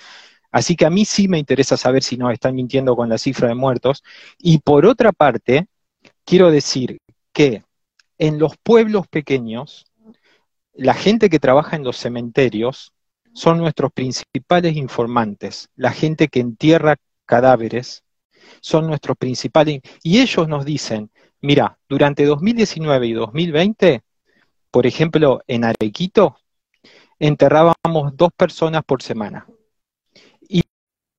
[0.51, 3.47] Así que a mí sí me interesa saber si nos están mintiendo con la cifra
[3.47, 4.03] de muertos.
[4.37, 5.67] Y por otra parte,
[6.25, 6.99] quiero decir
[7.33, 7.63] que
[8.17, 9.85] en los pueblos pequeños,
[10.73, 12.93] la gente que trabaja en los cementerios
[13.33, 18.03] son nuestros principales informantes, la gente que entierra cadáveres
[18.61, 24.01] son nuestros principales, y ellos nos dicen, mira, durante 2019 y 2020
[24.71, 26.37] por ejemplo, en Arequito,
[27.19, 29.47] enterrábamos dos personas por semana.
[30.41, 30.63] Y,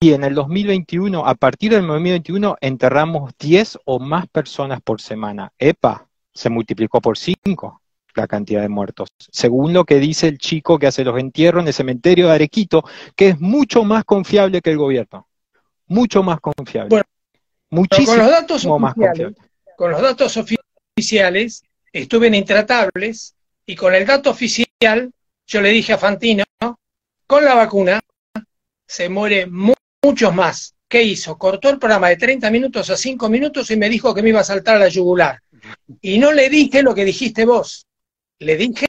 [0.01, 5.53] en el 2021, a partir del 2021, enterramos 10 o más personas por semana.
[5.59, 7.83] EPA, se multiplicó por 5
[8.17, 11.69] la cantidad de muertos, según lo que dice el chico que hace los entierros en
[11.69, 12.83] el cementerio de Arequito,
[13.15, 15.29] que es mucho más confiable que el gobierno.
[15.87, 16.89] Mucho más confiable.
[16.89, 17.05] Bueno,
[17.71, 19.37] Muchísimo con los datos más confiable.
[19.77, 23.37] Con los datos oficiales, estuve en Intratables
[23.71, 25.13] y con el dato oficial,
[25.47, 26.43] yo le dije a Fantino,
[27.25, 28.01] con la vacuna
[28.85, 30.75] se muere muchos más.
[30.89, 31.39] ¿Qué hizo?
[31.39, 34.41] Cortó el programa de 30 minutos a 5 minutos y me dijo que me iba
[34.41, 35.41] a saltar a la yugular.
[36.01, 37.87] Y no le dije lo que dijiste vos.
[38.41, 38.87] Le dije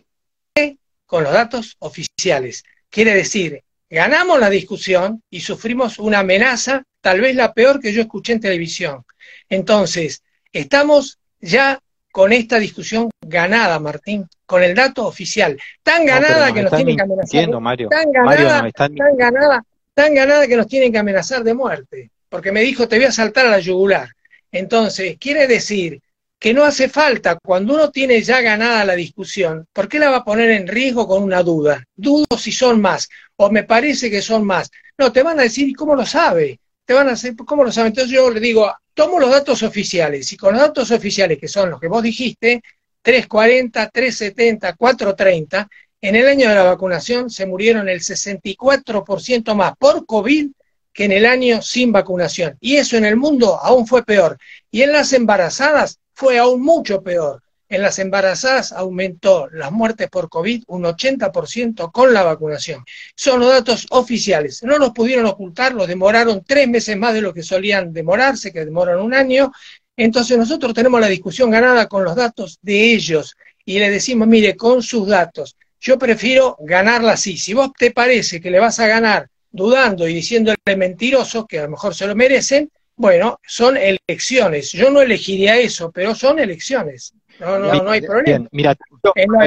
[1.06, 2.64] con los datos oficiales.
[2.90, 8.02] Quiere decir, ganamos la discusión y sufrimos una amenaza, tal vez la peor que yo
[8.02, 9.06] escuché en televisión.
[9.48, 11.80] Entonces, estamos ya
[12.12, 15.58] con esta discusión ganada, Martín, con el dato oficial.
[15.82, 17.50] Tan ganada que nos tienen que amenazar.
[17.90, 22.12] Tan ganada, tan ganada, tan ganada que nos tienen que amenazar de muerte.
[22.30, 24.10] Porque me dijo, te voy a saltar a la yugular.
[24.52, 26.02] Entonces, quiere decir
[26.42, 30.18] que no hace falta, cuando uno tiene ya ganada la discusión, ¿por qué la va
[30.18, 31.84] a poner en riesgo con una duda?
[31.96, 34.72] Dudo si son más, o me parece que son más.
[34.98, 36.60] No, te van a decir, ¿y cómo lo sabe?
[36.84, 37.90] Te van a decir, ¿cómo lo sabe?
[37.90, 41.70] Entonces yo le digo, tomo los datos oficiales y con los datos oficiales, que son
[41.70, 42.62] los que vos dijiste,
[43.02, 45.70] 340, 370, 430,
[46.02, 50.50] en el año de la vacunación se murieron el 64% más por COVID
[50.94, 52.58] que en el año sin vacunación.
[52.60, 54.38] Y eso en el mundo aún fue peor.
[54.70, 57.42] Y en las embarazadas fue aún mucho peor.
[57.72, 62.84] En las embarazadas aumentó las muertes por COVID un 80% con la vacunación.
[63.16, 64.62] Son los datos oficiales.
[64.64, 68.66] No los pudieron ocultar, los demoraron tres meses más de lo que solían demorarse, que
[68.66, 69.54] demoran un año.
[69.96, 74.58] Entonces nosotros tenemos la discusión ganada con los datos de ellos y le decimos, mire,
[74.58, 77.38] con sus datos, yo prefiero ganarla así.
[77.38, 81.64] Si vos te parece que le vas a ganar dudando y diciéndole mentirosos, que a
[81.64, 84.74] lo mejor se lo merecen, bueno, son elecciones.
[84.74, 87.14] Yo no elegiría eso, pero son elecciones.
[87.42, 88.48] No, no, no hay problema.
[88.52, 88.78] mira,
[89.16, 89.42] en, lo,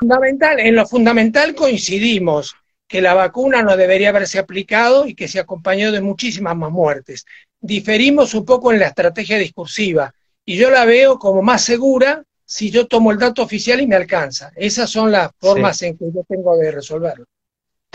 [0.00, 2.56] fundamental, en lo fundamental coincidimos
[2.88, 7.26] que la vacuna no debería haberse aplicado y que se acompañó de muchísimas más muertes.
[7.60, 10.14] Diferimos un poco en la estrategia discursiva
[10.46, 13.96] y yo la veo como más segura si yo tomo el dato oficial y me
[13.96, 14.50] alcanza.
[14.56, 17.26] Esas son las formas en que yo tengo de resolverlo.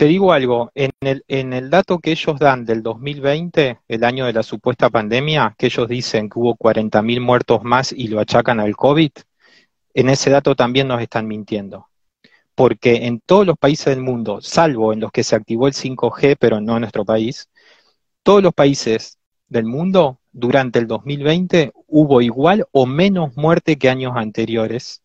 [0.00, 4.24] Te digo algo, en el, en el dato que ellos dan del 2020, el año
[4.24, 8.60] de la supuesta pandemia, que ellos dicen que hubo 40.000 muertos más y lo achacan
[8.60, 9.10] al COVID,
[9.92, 11.88] en ese dato también nos están mintiendo.
[12.54, 16.38] Porque en todos los países del mundo, salvo en los que se activó el 5G,
[16.40, 17.50] pero no en nuestro país,
[18.22, 24.14] todos los países del mundo durante el 2020 hubo igual o menos muerte que años
[24.16, 25.02] anteriores.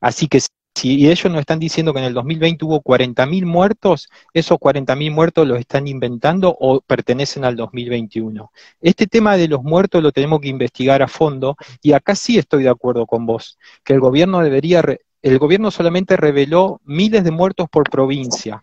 [0.00, 0.40] Así que
[0.78, 5.46] si ellos nos están diciendo que en el 2020 hubo 40.000 muertos, esos 40.000 muertos
[5.46, 8.52] los están inventando o pertenecen al 2021.
[8.80, 12.62] Este tema de los muertos lo tenemos que investigar a fondo y acá sí estoy
[12.62, 14.84] de acuerdo con vos, que el gobierno debería,
[15.20, 18.60] el gobierno solamente reveló miles de muertos por provincia.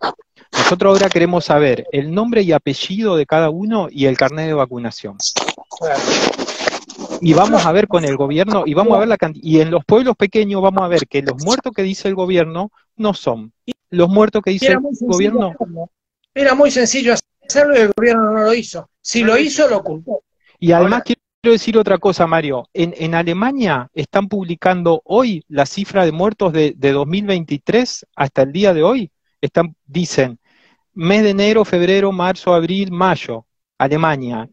[0.52, 4.54] Nosotros ahora queremos saber el nombre y apellido de cada uno y el carnet de
[4.54, 5.18] vacunación
[7.20, 9.84] y vamos a ver con el gobierno, y vamos a ver la y en los
[9.84, 13.52] pueblos pequeños vamos a ver que los muertos que dice el gobierno no son.
[13.90, 15.54] Los muertos que dice el gobierno.
[16.34, 17.14] Era muy sencillo
[17.46, 18.90] hacerlo y el gobierno no lo hizo.
[19.00, 20.22] Si lo hizo, lo ocultó.
[20.58, 22.68] Y además quiero decir otra cosa, Mario.
[22.74, 28.52] En, en, Alemania están publicando hoy la cifra de muertos de, de 2023 hasta el
[28.52, 29.10] día de hoy.
[29.40, 30.38] Están, dicen,
[30.94, 33.46] mes de enero, febrero, marzo, abril, mayo.
[33.78, 34.48] Alemania,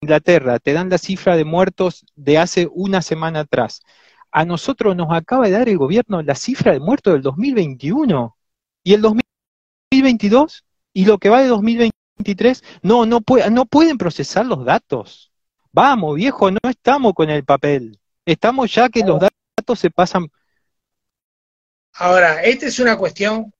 [0.00, 3.82] Inglaterra, te dan la cifra de muertos de hace una semana atrás.
[4.30, 8.36] A nosotros nos acaba de dar el gobierno la cifra de muertos del 2021.
[8.84, 10.64] ¿Y el 2022?
[10.92, 13.20] Y lo que va de 2023, no, no,
[13.50, 15.32] no pueden procesar los datos.
[15.72, 17.98] Vamos, viejo, no estamos con el papel.
[18.24, 20.28] Estamos ya que los datos se pasan.
[21.94, 23.52] Ahora, esta es una cuestión,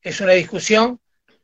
[0.00, 0.98] es una discusión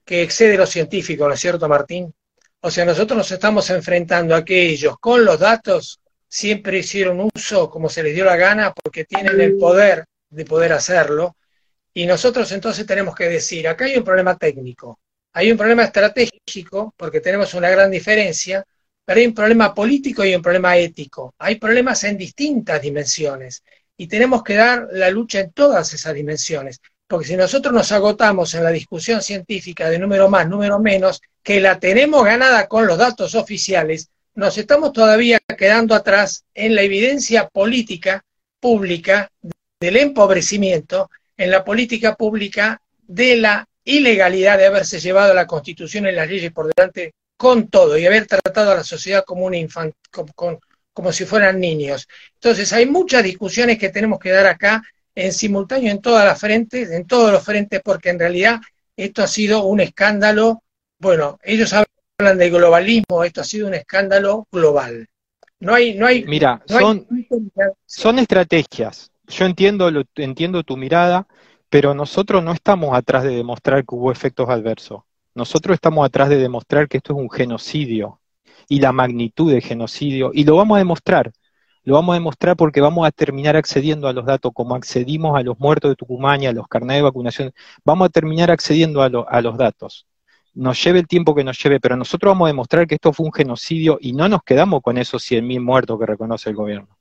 [0.05, 2.15] que excede lo científico, ¿no es cierto, Martín?
[2.61, 7.71] O sea, nosotros nos estamos enfrentando a que ellos con los datos siempre hicieron uso
[7.71, 11.37] como se les dio la gana porque tienen el poder de poder hacerlo.
[11.95, 14.99] Y nosotros entonces tenemos que decir, acá hay un problema técnico,
[15.33, 18.65] hay un problema estratégico porque tenemos una gran diferencia,
[19.05, 21.35] pero hay un problema político y un problema ético.
[21.39, 23.63] Hay problemas en distintas dimensiones
[23.97, 26.81] y tenemos que dar la lucha en todas esas dimensiones.
[27.09, 31.59] Porque si nosotros nos agotamos en la discusión científica de número más, número menos, que
[31.59, 37.49] la tenemos ganada con los datos oficiales, nos estamos todavía quedando atrás en la evidencia
[37.49, 38.23] política
[38.61, 39.31] pública
[39.81, 46.13] del empobrecimiento, en la política pública de la ilegalidad de haberse llevado la Constitución y
[46.13, 49.95] las leyes por delante con todo y haber tratado a la sociedad como, un infant,
[50.11, 52.07] como si fueran niños.
[52.35, 54.83] Entonces hay muchas discusiones que tenemos que dar acá
[55.19, 58.61] en simultáneo en todas las frentes, en todos los frentes, porque en realidad
[58.97, 60.63] esto ha sido un escándalo,
[61.01, 65.09] bueno, ellos hablan de globalismo, esto ha sido un escándalo global.
[65.59, 66.25] No hay, no hay.
[66.25, 67.05] Mira, son,
[67.85, 69.11] son estrategias.
[69.27, 71.27] Yo entiendo, lo, entiendo tu mirada,
[71.69, 75.03] pero nosotros no estamos atrás de demostrar que hubo efectos adversos.
[75.35, 78.21] Nosotros estamos atrás de demostrar que esto es un genocidio
[78.69, 81.33] y la magnitud de genocidio, y lo vamos a demostrar.
[81.89, 85.43] Lo vamos a demostrar porque vamos a terminar accediendo a los datos como accedimos a
[85.43, 87.55] los muertos de Tucumán y a los carnets de vacunación.
[87.83, 90.07] Vamos a terminar accediendo a, los datos.
[90.53, 93.25] Nos lleve el tiempo que nos lleve, pero nosotros vamos a demostrar que esto fue
[93.25, 96.95] un genocidio y no nos quedamos con esos 100.000 muertos que reconoce el gobierno.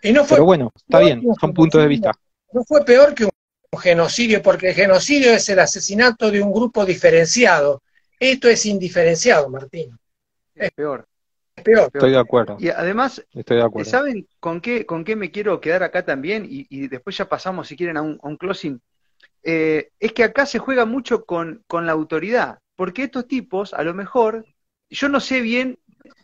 [0.00, 2.12] pero bueno, está bien, son puntos de vista.
[2.54, 6.86] No fue peor que un genocidio, porque el genocidio es el asesinato de un grupo
[6.86, 7.82] diferenciado.
[8.18, 9.98] Esto es indiferenciado, Martín.
[10.54, 11.09] Es peor.
[11.64, 12.56] Estoy de acuerdo.
[12.58, 13.24] Y además,
[13.84, 16.46] ¿saben con qué, con qué me quiero quedar acá también?
[16.48, 18.80] Y, después ya pasamos, si quieren, a un, closing.
[19.42, 23.82] Eh, es que acá se juega mucho con, con la autoridad, porque estos tipos, a
[23.82, 24.44] lo mejor,
[24.90, 25.78] yo no sé bien,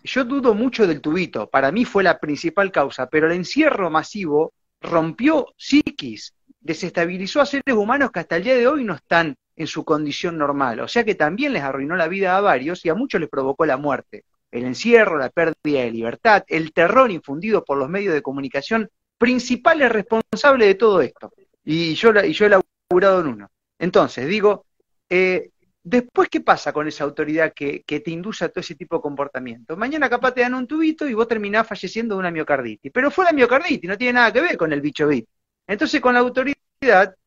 [0.05, 4.53] yo dudo mucho del tubito, para mí fue la principal causa, pero el encierro masivo
[4.80, 9.66] rompió psiquis, desestabilizó a seres humanos que hasta el día de hoy no están en
[9.66, 12.95] su condición normal, o sea que también les arruinó la vida a varios y a
[12.95, 14.24] muchos les provocó la muerte
[14.57, 18.88] el encierro, la pérdida de libertad, el terror infundido por los medios de comunicación,
[19.18, 21.32] principales responsables de todo esto.
[21.64, 23.50] Y yo, y yo he laburado en uno.
[23.78, 24.66] Entonces, digo,
[25.09, 25.50] eh,
[25.82, 29.76] después, ¿qué pasa con esa autoridad que, te induce a todo ese tipo de comportamiento?
[29.76, 32.90] Mañana capaz te dan un tubito y vos terminás falleciendo de una miocarditis.
[32.92, 35.28] Pero fue la miocarditis, no tiene nada que ver con el bicho bit.
[35.66, 36.57] Entonces, con la autoridad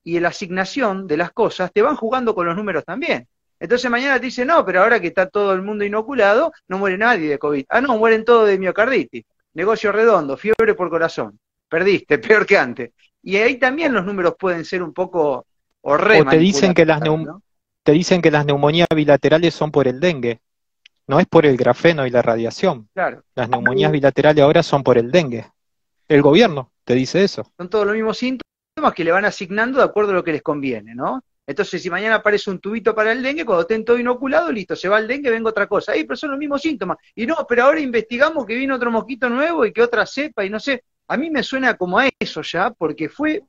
[0.03, 3.27] y la asignación de las cosas, te van jugando con los números también.
[3.59, 6.97] Entonces mañana te dice, no, pero ahora que está todo el mundo inoculado, no muere
[6.97, 7.65] nadie de COVID.
[7.69, 9.25] Ah, no, mueren todos de miocarditis.
[9.53, 11.39] Negocio redondo, fiebre por corazón.
[11.67, 12.91] Perdiste, peor que antes.
[13.21, 15.45] Y ahí también los números pueden ser un poco
[15.81, 17.01] o te dicen que las
[17.83, 20.41] te dicen que las neumonías bilaterales son por el dengue.
[21.07, 22.87] No es por el grafeno y la radiación.
[22.93, 23.23] Claro.
[23.33, 25.45] Las neumonías bilaterales ahora son por el dengue.
[26.07, 27.51] El gobierno te dice eso.
[27.57, 30.43] Son todos los mismos síntomas que le van asignando de acuerdo a lo que les
[30.43, 31.23] conviene, ¿no?
[31.49, 34.87] Entonces, si mañana aparece un tubito para el dengue, cuando estén todo inoculado, listo, se
[34.87, 35.93] va el dengue, venga otra cosa.
[35.93, 36.99] Ahí, pero son los mismos síntomas.
[37.15, 40.51] Y no, pero ahora investigamos que vino otro mosquito nuevo y que otra cepa y
[40.51, 40.83] no sé.
[41.07, 43.41] A mí me suena como a eso ya, porque fue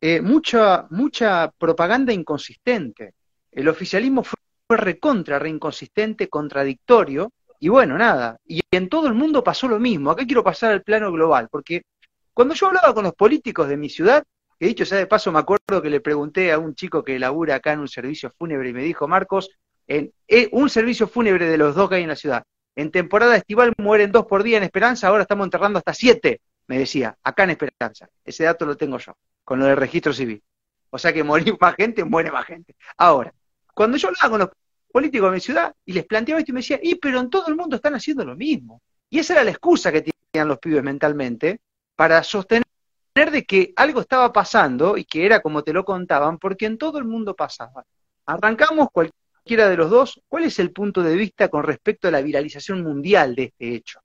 [0.00, 3.14] eh, mucha, mucha propaganda inconsistente.
[3.50, 4.38] El oficialismo fue,
[4.68, 8.36] fue recontra, re inconsistente, contradictorio, y bueno, nada.
[8.46, 10.12] Y en todo el mundo pasó lo mismo.
[10.12, 11.82] Acá quiero pasar al plano global, porque
[12.32, 14.22] cuando yo hablaba con los políticos de mi ciudad,
[14.60, 17.54] que dicho sea de paso, me acuerdo que le pregunté a un chico que labura
[17.54, 19.48] acá en un servicio fúnebre y me dijo, Marcos,
[19.86, 22.44] en eh, un servicio fúnebre de los dos que hay en la ciudad,
[22.76, 26.78] en temporada estival mueren dos por día en Esperanza, ahora estamos enterrando hasta siete, me
[26.78, 28.10] decía, acá en Esperanza.
[28.22, 30.42] Ese dato lo tengo yo, con lo del registro civil.
[30.90, 32.76] O sea que morir más gente, muere más gente.
[32.98, 33.32] Ahora,
[33.74, 34.50] cuando yo hablaba con los
[34.92, 37.46] políticos de mi ciudad y les planteaba esto y me decía, y pero en todo
[37.48, 38.82] el mundo están haciendo lo mismo.
[39.08, 41.60] Y esa era la excusa que tenían los pibes mentalmente
[41.96, 42.64] para sostener
[43.14, 46.98] de que algo estaba pasando y que era como te lo contaban, porque en todo
[46.98, 47.84] el mundo pasaba.
[48.24, 50.22] Arrancamos cualquiera de los dos.
[50.28, 54.00] ¿Cuál es el punto de vista con respecto a la viralización mundial de este hecho?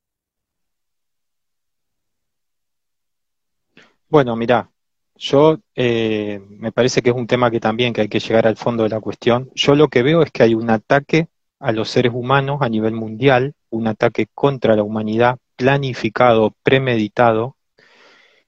[4.09, 4.69] Bueno, mira,
[5.15, 8.57] yo eh, me parece que es un tema que también que hay que llegar al
[8.57, 9.49] fondo de la cuestión.
[9.53, 11.27] Yo lo que veo es que hay un ataque
[11.59, 17.55] a los seres humanos a nivel mundial, un ataque contra la humanidad planificado, premeditado,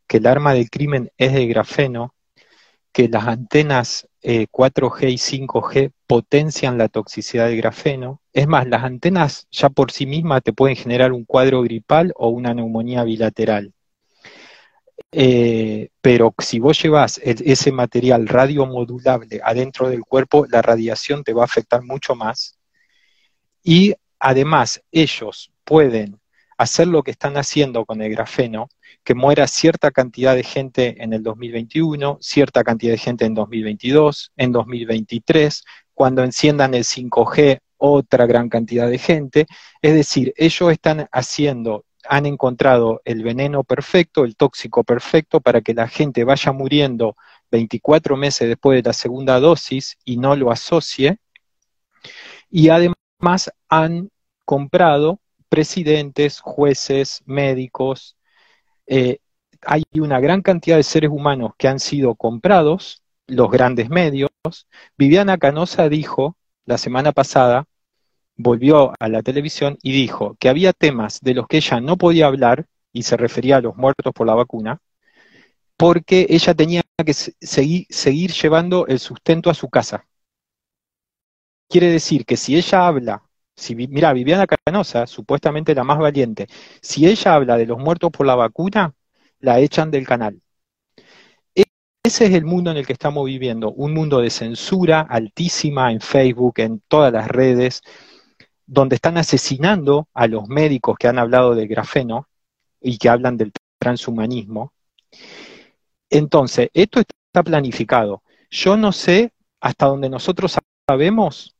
[0.07, 2.15] que el arma del crimen es de grafeno,
[2.91, 8.21] que las antenas 4G eh, y 5G potencian la toxicidad del grafeno.
[8.33, 12.29] Es más, las antenas ya por sí mismas te pueden generar un cuadro gripal o
[12.29, 13.73] una neumonía bilateral.
[15.11, 21.43] Eh, pero si vos llevas ese material radiomodulable adentro del cuerpo, la radiación te va
[21.43, 22.57] a afectar mucho más.
[23.63, 26.19] Y además, ellos pueden
[26.57, 28.69] hacer lo que están haciendo con el grafeno,
[29.03, 34.31] que muera cierta cantidad de gente en el 2021, cierta cantidad de gente en 2022,
[34.35, 39.47] en 2023, cuando enciendan el 5G, otra gran cantidad de gente.
[39.81, 45.73] Es decir, ellos están haciendo, han encontrado el veneno perfecto, el tóxico perfecto, para que
[45.73, 47.15] la gente vaya muriendo
[47.51, 51.17] 24 meses después de la segunda dosis y no lo asocie.
[52.49, 54.09] Y además han
[54.45, 55.19] comprado
[55.49, 58.16] presidentes, jueces, médicos.
[58.87, 59.19] Eh,
[59.61, 64.29] hay una gran cantidad de seres humanos que han sido comprados, los grandes medios.
[64.97, 67.65] Viviana Canosa dijo la semana pasada,
[68.35, 72.27] volvió a la televisión y dijo que había temas de los que ella no podía
[72.27, 74.79] hablar, y se refería a los muertos por la vacuna,
[75.75, 80.07] porque ella tenía que seguir, seguir llevando el sustento a su casa.
[81.69, 83.26] Quiere decir que si ella habla
[83.57, 86.47] si, mira, Viviana Canosa, supuestamente la más valiente,
[86.81, 88.93] si ella habla de los muertos por la vacuna,
[89.39, 90.41] la echan del canal.
[91.55, 91.63] E,
[92.03, 96.01] ese es el mundo en el que estamos viviendo, un mundo de censura altísima en
[96.01, 97.81] Facebook, en todas las redes,
[98.67, 102.27] donde están asesinando a los médicos que han hablado del grafeno
[102.81, 104.73] y que hablan del transhumanismo.
[106.09, 108.23] Entonces, esto está planificado.
[108.51, 110.57] Yo no sé hasta donde nosotros
[110.87, 111.55] sabemos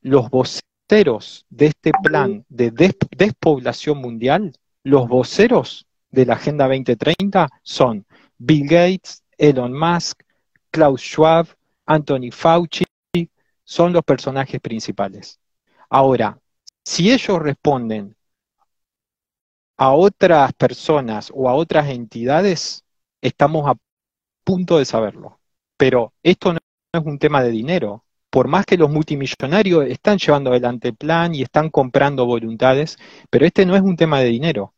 [0.00, 4.52] los voceros de este plan de despoblación mundial,
[4.84, 8.06] los voceros de la Agenda 2030 son
[8.38, 10.22] Bill Gates, Elon Musk,
[10.70, 11.48] Klaus Schwab,
[11.86, 12.84] Anthony Fauci,
[13.64, 15.40] son los personajes principales.
[15.90, 16.38] Ahora,
[16.84, 18.16] si ellos responden
[19.76, 22.84] a otras personas o a otras entidades,
[23.20, 23.74] estamos a
[24.44, 25.40] punto de saberlo.
[25.76, 26.60] Pero esto no
[26.92, 28.04] es un tema de dinero,
[28.36, 32.98] por más que los multimillonarios están llevando adelante el plan y están comprando voluntades,
[33.30, 34.74] pero este no es un tema de dinero.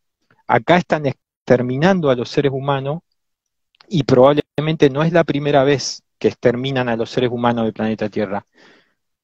[0.46, 3.00] Acá están exterminando a los seres humanos
[3.88, 8.08] y probablemente no es la primera vez que exterminan a los seres humanos del planeta
[8.08, 8.46] Tierra.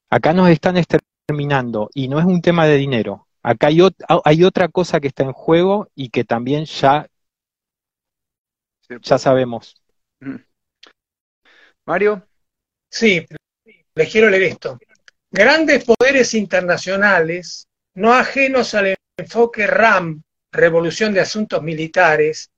[0.09, 3.29] Acá nos están exterminando y no es un tema de dinero.
[3.41, 3.79] Acá hay,
[4.25, 7.07] hay otra cosa que está en juego y que también ya,
[9.01, 9.81] ya sabemos.
[11.85, 12.21] Mario.
[12.89, 13.25] Sí,
[13.95, 14.77] les quiero leer esto.
[15.31, 22.49] Grandes poderes internacionales, no ajenos al enfoque RAM, Revolución de Asuntos Militares,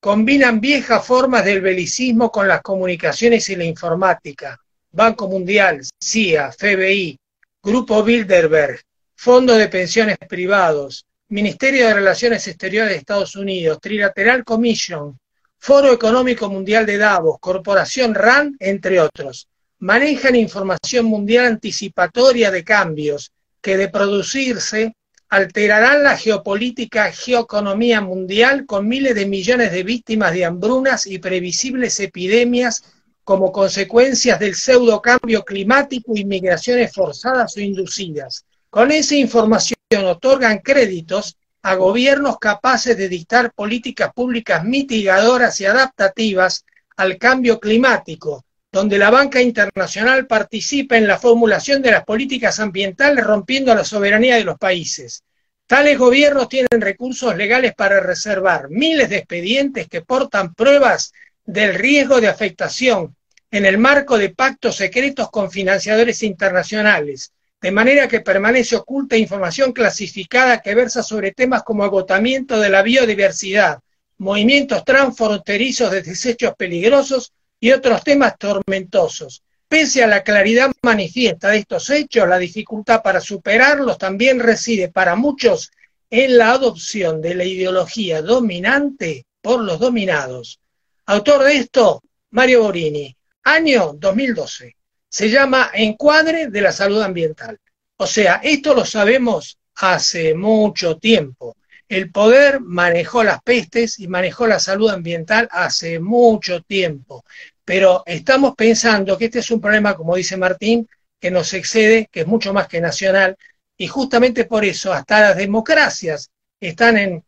[0.00, 4.60] combinan viejas formas del belicismo con las comunicaciones y la informática.
[4.92, 7.18] Banco Mundial, CIA, FBI,
[7.60, 8.80] Grupo Bilderberg,
[9.16, 15.18] Fondo de Pensiones Privados, Ministerio de Relaciones Exteriores de Estados Unidos, Trilateral Commission,
[15.58, 19.48] Foro Económico Mundial de Davos, Corporación RAND, entre otros
[19.84, 24.96] manejan información mundial anticipatoria de cambios que de producirse
[25.28, 32.00] alterarán la geopolítica, geoeconomía mundial con miles de millones de víctimas de hambrunas y previsibles
[32.00, 32.82] epidemias
[33.24, 38.46] como consecuencias del pseudo cambio climático y migraciones forzadas o inducidas.
[38.70, 46.64] Con esa información otorgan créditos a gobiernos capaces de dictar políticas públicas mitigadoras y adaptativas
[46.96, 53.24] al cambio climático, donde la banca internacional participa en la formulación de las políticas ambientales
[53.24, 55.22] rompiendo la soberanía de los países.
[55.64, 61.12] Tales gobiernos tienen recursos legales para reservar miles de expedientes que portan pruebas
[61.44, 63.14] del riesgo de afectación
[63.52, 67.30] en el marco de pactos secretos con financiadores internacionales,
[67.60, 72.82] de manera que permanece oculta información clasificada que versa sobre temas como agotamiento de la
[72.82, 73.78] biodiversidad,
[74.18, 77.32] movimientos transfronterizos de desechos peligrosos
[77.64, 79.42] y otros temas tormentosos.
[79.66, 85.16] Pese a la claridad manifiesta de estos hechos, la dificultad para superarlos también reside para
[85.16, 85.70] muchos
[86.10, 90.60] en la adopción de la ideología dominante por los dominados.
[91.06, 94.76] Autor de esto, Mario Borini, año 2012.
[95.08, 97.58] Se llama Encuadre de la Salud Ambiental.
[97.96, 101.56] O sea, esto lo sabemos hace mucho tiempo.
[101.88, 107.24] El poder manejó las pestes y manejó la salud ambiental hace mucho tiempo.
[107.64, 110.88] Pero estamos pensando que este es un problema, como dice Martín,
[111.20, 113.36] que nos excede, que es mucho más que nacional,
[113.76, 116.30] y justamente por eso hasta las democracias
[116.60, 117.24] están en,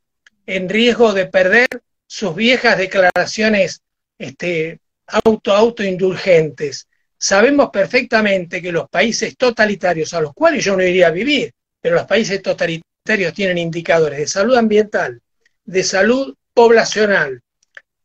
[0.47, 1.69] en riesgo de perder
[2.07, 3.81] sus viejas declaraciones
[4.19, 6.87] este, auto indulgentes
[7.19, 11.97] sabemos perfectamente que los países totalitarios, a los cuales yo no iría a vivir, pero
[11.97, 15.21] los países totalitarios tienen indicadores de salud ambiental,
[15.65, 17.41] de salud poblacional,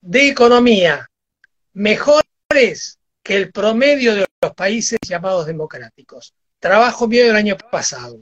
[0.02, 1.10] de economía,
[1.74, 6.34] mejores que el promedio de los países llamados democráticos.
[6.60, 8.20] Trabajo mío del año pasado,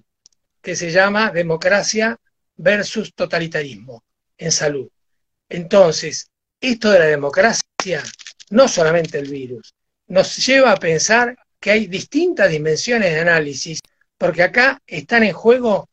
[0.61, 2.17] que se llama Democracia
[2.55, 4.03] versus Totalitarismo
[4.37, 4.89] en Salud.
[5.47, 6.29] Entonces,
[6.61, 8.03] esto de la democracia,
[8.49, 9.73] no solamente el virus,
[10.07, 13.79] nos lleva a pensar que hay distintas dimensiones de análisis,
[14.17, 15.89] porque acá están en juego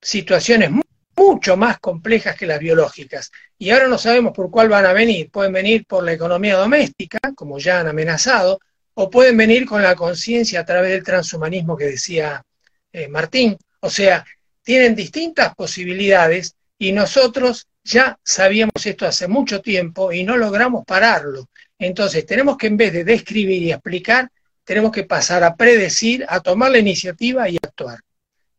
[0.00, 0.70] situaciones
[1.16, 3.30] mucho más complejas que las biológicas.
[3.58, 5.30] Y ahora no sabemos por cuál van a venir.
[5.30, 8.60] Pueden venir por la economía doméstica, como ya han amenazado,
[8.94, 12.44] o pueden venir con la conciencia a través del transhumanismo que decía
[12.92, 13.56] eh, Martín.
[13.80, 14.24] O sea,
[14.62, 21.48] tienen distintas posibilidades y nosotros ya sabíamos esto hace mucho tiempo y no logramos pararlo.
[21.78, 24.30] Entonces, tenemos que en vez de describir y explicar,
[24.64, 28.00] tenemos que pasar a predecir, a tomar la iniciativa y actuar.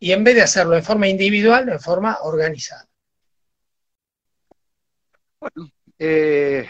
[0.06, 2.86] Y en vez de hacerlo en forma individual, en forma organizada.
[5.40, 6.68] Bueno, eh,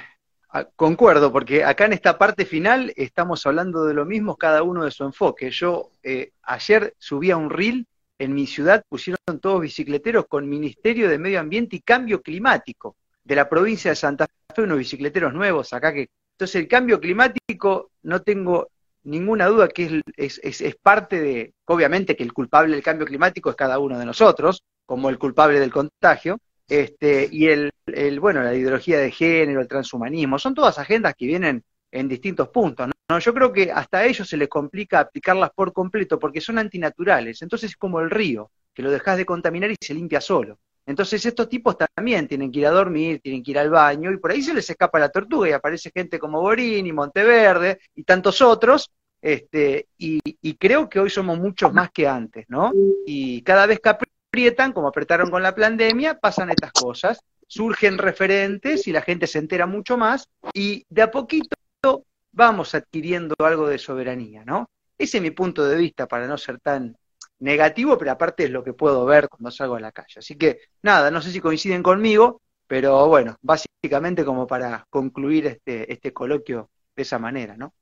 [0.78, 4.92] concuerdo, porque acá en esta parte final estamos hablando de lo mismo, cada uno de
[4.92, 5.52] su enfoque.
[5.52, 7.86] Yo eh, ayer subía un reel
[8.20, 13.36] en mi ciudad pusieron todos bicicleteros con Ministerio de Medio Ambiente y Cambio Climático de
[13.36, 16.08] la provincia de Santa Fe, unos bicicleteros nuevos acá que...
[16.38, 18.70] Entonces el cambio climático no tengo
[19.06, 23.56] ninguna duda que es, es, parte de, obviamente que el culpable del cambio climático es
[23.56, 28.54] cada uno de nosotros, como el culpable del contagio, este, y el, el, bueno, la
[28.54, 32.90] ideología de género, el transhumanismo, son todas agendas que vienen en distintos puntos.
[33.10, 33.20] ¿no?
[33.20, 37.42] Yo creo que hasta a ellos se les complica aplicarlas por completo porque son antinaturales.
[37.42, 40.60] Entonces es como el río, que lo dejas de contaminar y se limpia solo.
[40.86, 44.18] Entonces estos tipos también tienen que ir a dormir, tienen que ir al baño y
[44.18, 48.42] por ahí se les escapa la tortuga y aparece gente como Borini, Monteverde y tantos
[48.42, 48.92] otros.
[49.22, 52.72] Este, y, y creo que hoy somos muchos más que antes, ¿no?
[53.08, 58.88] Y cada vez que aprietan, como apretaron con la pandemia, pasan estas cosas surgen referentes
[58.88, 61.56] y la gente se entera mucho más y de a poquito
[62.32, 64.70] vamos adquiriendo algo de soberanía, ¿no?
[64.98, 66.96] Ese es mi punto de vista para no ser tan
[67.40, 70.20] negativo, pero aparte es lo que puedo ver cuando salgo a la calle.
[70.20, 75.92] Así que nada, no sé si coinciden conmigo, pero bueno, básicamente como para concluir este,
[75.92, 77.74] este coloquio de esa manera, ¿no?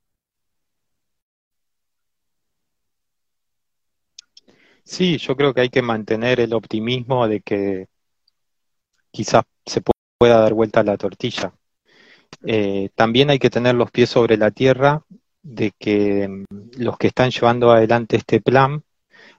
[4.83, 7.87] Sí, yo creo que hay que mantener el optimismo de que
[9.11, 9.81] quizás se
[10.17, 11.53] pueda dar vuelta a la tortilla.
[12.45, 15.03] Eh, también hay que tener los pies sobre la tierra
[15.41, 18.83] de que mm, los que están llevando adelante este plan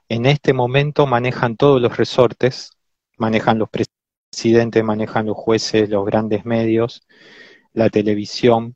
[0.09, 2.71] en este momento manejan todos los resortes,
[3.17, 7.07] manejan los presidentes, manejan los jueces, los grandes medios,
[7.73, 8.75] la televisión,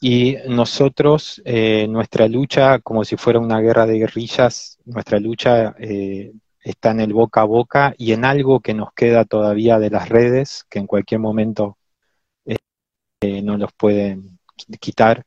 [0.00, 6.32] y nosotros, eh, nuestra lucha, como si fuera una guerra de guerrillas, nuestra lucha eh,
[6.60, 10.08] está en el boca a boca y en algo que nos queda todavía de las
[10.08, 11.78] redes, que en cualquier momento
[13.42, 14.38] no los pueden
[14.80, 15.24] quitar,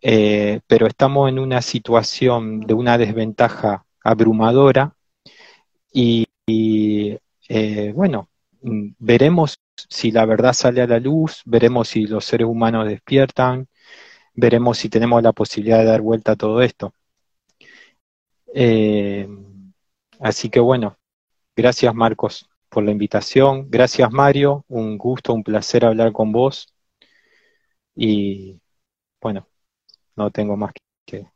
[0.00, 4.94] eh, pero estamos en una situación de una desventaja abrumadora
[5.92, 6.26] y,
[7.48, 8.28] eh, bueno,
[8.62, 9.58] mm, veremos
[9.88, 13.68] si la verdad sale a la luz, veremos si los seres humanos despiertan,
[14.34, 16.94] veremos si tenemos la posibilidad de dar vuelta a todo esto.
[18.54, 19.28] Eh,
[20.20, 20.98] así que bueno,
[21.56, 26.74] gracias Marcos por la invitación, gracias Mario, un gusto, un placer hablar con vos.
[27.94, 28.60] Y
[29.20, 29.48] bueno,
[30.16, 30.72] no tengo más
[31.06, 31.31] que...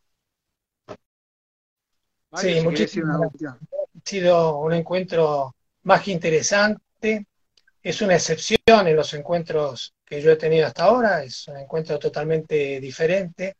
[2.36, 3.58] Sí, muchísimas Ha
[4.04, 7.26] sido un encuentro más que interesante.
[7.82, 11.22] Es una excepción en los encuentros que yo he tenido hasta ahora.
[11.22, 13.56] Es un encuentro totalmente diferente.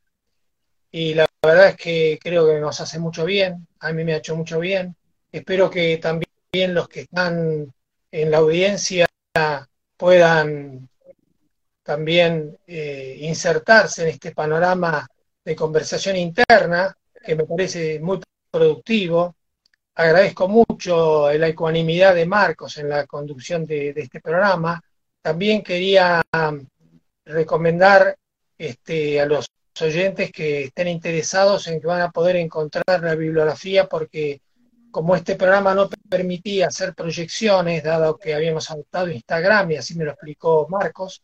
[0.91, 3.67] Y la verdad es que creo que nos hace mucho bien.
[3.81, 4.95] A mí me ha hecho mucho bien.
[5.31, 7.73] Espero que también los que están
[8.11, 9.07] en la audiencia
[9.97, 10.89] puedan
[11.83, 15.07] también eh, insertarse en este panorama
[15.45, 18.21] de conversación interna, que me parece muy
[18.57, 19.37] productivo.
[19.95, 24.81] Agradezco mucho la ecuanimidad de Marcos en la conducción de, este programa.
[25.21, 26.67] También quería um,
[27.25, 28.17] recomendar
[28.57, 29.47] este, a los
[29.81, 34.41] oyentes que estén interesados en que van a poder encontrar la bibliografía porque
[34.91, 40.05] como este programa no permitía hacer proyecciones, dado que habíamos adoptado Instagram, y así me
[40.05, 41.23] lo explicó Marcos,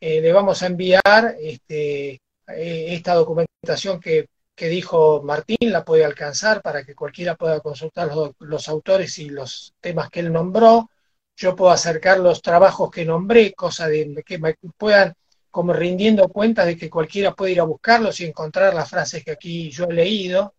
[0.00, 4.28] eh, le vamos a enviar este, eh, esta documentación que,
[4.66, 10.10] dijo Martín, la puede alcanzar para que cualquiera pueda consultar los, autores y los temas
[10.10, 10.90] que él nombró.
[11.36, 14.40] Yo puedo acercar los trabajos que nombré, cosa de que
[14.76, 15.14] puedan
[15.50, 19.32] como rindiendo cuenta de que cualquiera puede ir a buscarlos y encontrar las frases que
[19.32, 20.54] aquí yo he leído.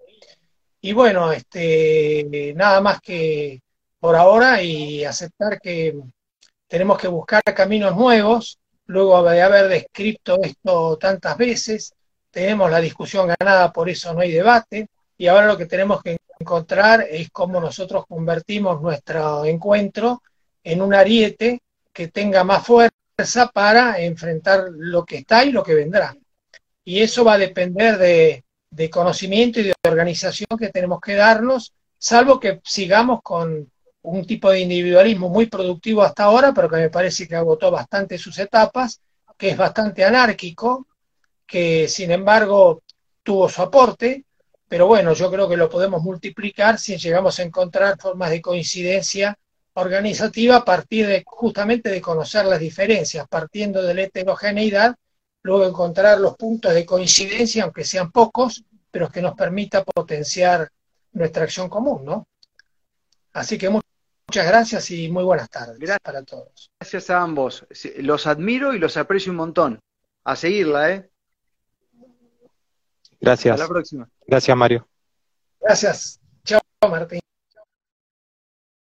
[0.81, 3.61] Y bueno, este, nada más que
[3.99, 5.95] por ahora y aceptar que
[6.67, 11.93] tenemos que buscar caminos nuevos, luego de haber descrito esto tantas veces,
[12.31, 14.87] tenemos la discusión ganada, por eso no hay debate,
[15.17, 20.21] y ahora lo que tenemos que encontrar es cómo nosotros convertimos nuestro encuentro
[20.63, 21.61] en un ariete
[21.91, 26.15] que tenga más fuerza para enfrentar lo que está y lo que vendrá.
[26.85, 31.73] Y eso va a depender de, de conocimiento y de organización que tenemos que darnos,
[31.97, 33.69] salvo que sigamos con
[34.01, 38.17] un tipo de individualismo muy productivo hasta ahora, pero que me parece que agotó bastante
[38.17, 39.01] sus etapas,
[39.37, 40.87] que es bastante anárquico,
[41.49, 42.83] que sin embargo
[43.23, 44.23] tuvo su aporte,
[44.67, 49.35] pero bueno, yo creo que lo podemos multiplicar si llegamos a encontrar formas de coincidencia
[49.73, 54.95] organizativa a partir de justamente de conocer las diferencias, partiendo de la heterogeneidad,
[55.41, 60.69] luego encontrar los puntos de coincidencia, aunque sean pocos, pero que nos permita potenciar
[61.13, 62.27] nuestra acción común, ¿no?
[63.33, 65.99] Así que muchas gracias y muy buenas tardes gracias.
[66.03, 66.69] para todos.
[66.79, 67.65] Gracias a ambos.
[67.97, 69.79] Los admiro y los aprecio un montón.
[70.25, 71.09] A seguirla, ¿eh?
[73.19, 73.53] Gracias.
[73.53, 74.09] Hasta la próxima.
[74.25, 74.87] Gracias, Mario.
[75.59, 76.19] Gracias.
[76.43, 77.19] Chao, Martín.